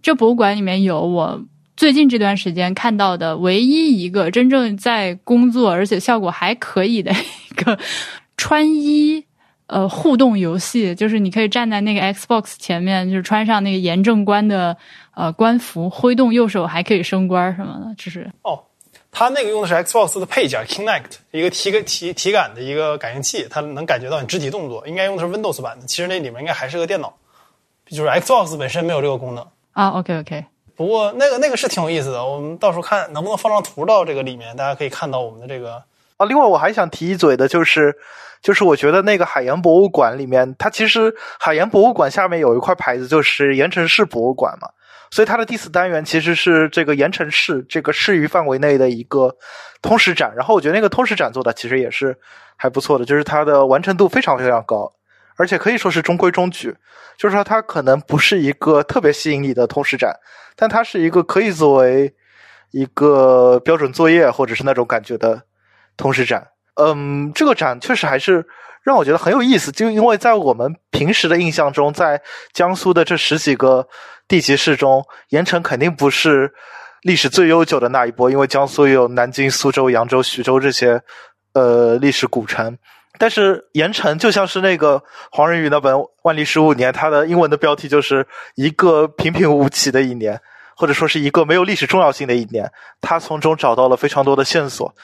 [0.00, 1.42] 这博物馆里面有我。
[1.76, 7.78] 最近这段时间看到的唯一一个真正在工作而且效果还可以的一个
[8.36, 9.24] 穿衣
[9.66, 14.76] 呃互动游戏， 就是你可以站在那个 Xbox 前面，就是穿上那个严正官的
[15.14, 18.62] 呃官服，挥动右手还可以升官什么的，就是哦，
[19.10, 24.86] 它那个用的是 Xbox 的配件 Kinect，一个体个体体感的一个感应器，它能感觉到你肢体动作。
[24.86, 27.14] 应该用的是 Windows 版的，其实那里面应该还是个电脑，
[27.86, 29.88] 就是 Xbox 本身没有这个功能啊。
[29.90, 30.44] OK OK。
[30.76, 35.82] 不过那个那个是挺有意思的，我们到时候看能不能放张图到这个里面，大家可以看到我们的这个
[36.16, 36.26] 啊。
[36.26, 37.96] 另外我还想提一嘴的就是，
[38.42, 44.68] 就是我觉得那个海洋博物馆里面，它其实海洋博物馆下面有一块牌子，就是盐城市博物馆嘛，
[45.10, 49.36] 所以它的第四单元其实是这个盐城市这个市域范围内的一个
[49.80, 50.32] 通识展。
[50.36, 52.18] 然后我觉得那个通识展做的其实也是
[52.56, 54.92] 还不错的，就是它的完成度非常非常高，
[55.36, 56.74] 而且可以说是中规中矩。
[57.16, 60.14] 就是说它可能不是一个特别吸引你的通识展。
[60.56, 62.14] 但它是一个可以作为
[62.70, 65.42] 一个标准作业或者是那种感觉的
[65.96, 66.48] 通识展。
[66.74, 68.44] 嗯，这个展确实还是
[68.82, 72.20] 让我觉得很有意思，就因为在我们平时的印象中，在
[72.52, 73.88] 江苏的这十几个
[74.26, 76.52] 地级市中，盐城肯定不是
[77.02, 81.00] 历史最悠久的那一波，因为江苏有南京、苏州、扬州、徐州这些
[81.52, 82.76] 呃历史古城。
[83.18, 90.40] 但是盐城就像是那个黄仁宇那本《万历十五年》，他的英文的标题就是一个平平无奇的一年，
[90.76, 92.70] 或者说是一个没有历史重要性的一年。
[93.00, 94.94] 他从中找到了非常多的线索。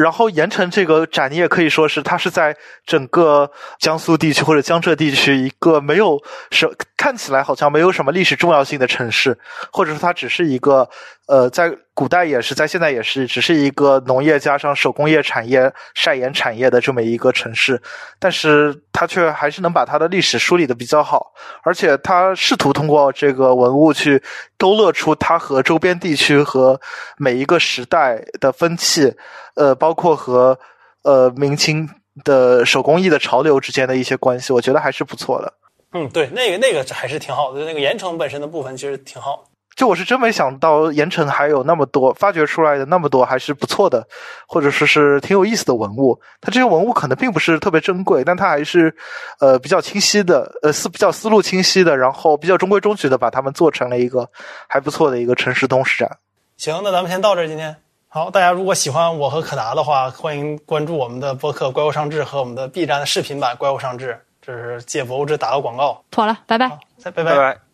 [0.00, 6.18] 然后盐城这个展，你也可以说是它是在整个江苏地区或者江浙地区一个没有
[6.50, 9.38] 什看起来好像没有什么历史重要性的城市，
[9.70, 10.88] 或者说它只是一个。
[11.26, 17.80] 呃，在古代也是，在现在也是，只是一个农业加上手工业产业、晒盐产业的这么一个城市，
[18.18, 21.32] 但是它却还是能把它的历史梳理的比较好，
[21.62, 24.20] 而且它试图通过这个文物去
[24.58, 26.80] 勾勒出它和周边地区和
[27.16, 29.14] 每一个时代的风气，
[29.60, 30.58] 呃，包括和
[31.02, 31.86] 呃明清
[32.24, 35.52] 的手工艺的潮流之间的一些关系，我觉得还是不错的。
[35.92, 39.44] 嗯，对，那个那个还是挺好的，那个盐城本身的部分其实挺好。
[39.76, 44.06] 就我是真没想到，盐城还有那么多发掘出来的那么多还是不错的，
[44.46, 46.18] 或者说是挺有意思的文物。
[46.40, 48.94] 它这些文物可能并不是特别珍贵，但它还是，
[49.40, 54.28] 呃，比较清晰的，呃，思比较思路清晰的，然后比较中规中矩的把它们做成了一个
[54.68, 56.18] 还不错的一个城市东史展。
[56.56, 57.46] 行，那咱们先到这儿。
[57.46, 57.74] 今天
[58.12, 64.14] 好，大家如果喜欢我和可达的话，欢迎关注我们的播客《怪物上志》和我们的 B 站的视频版《怪物上志》。
[64.42, 66.02] 这是借博物志打个广告。
[66.10, 66.68] 妥了，拜拜。
[66.98, 67.69] 再拜拜拜。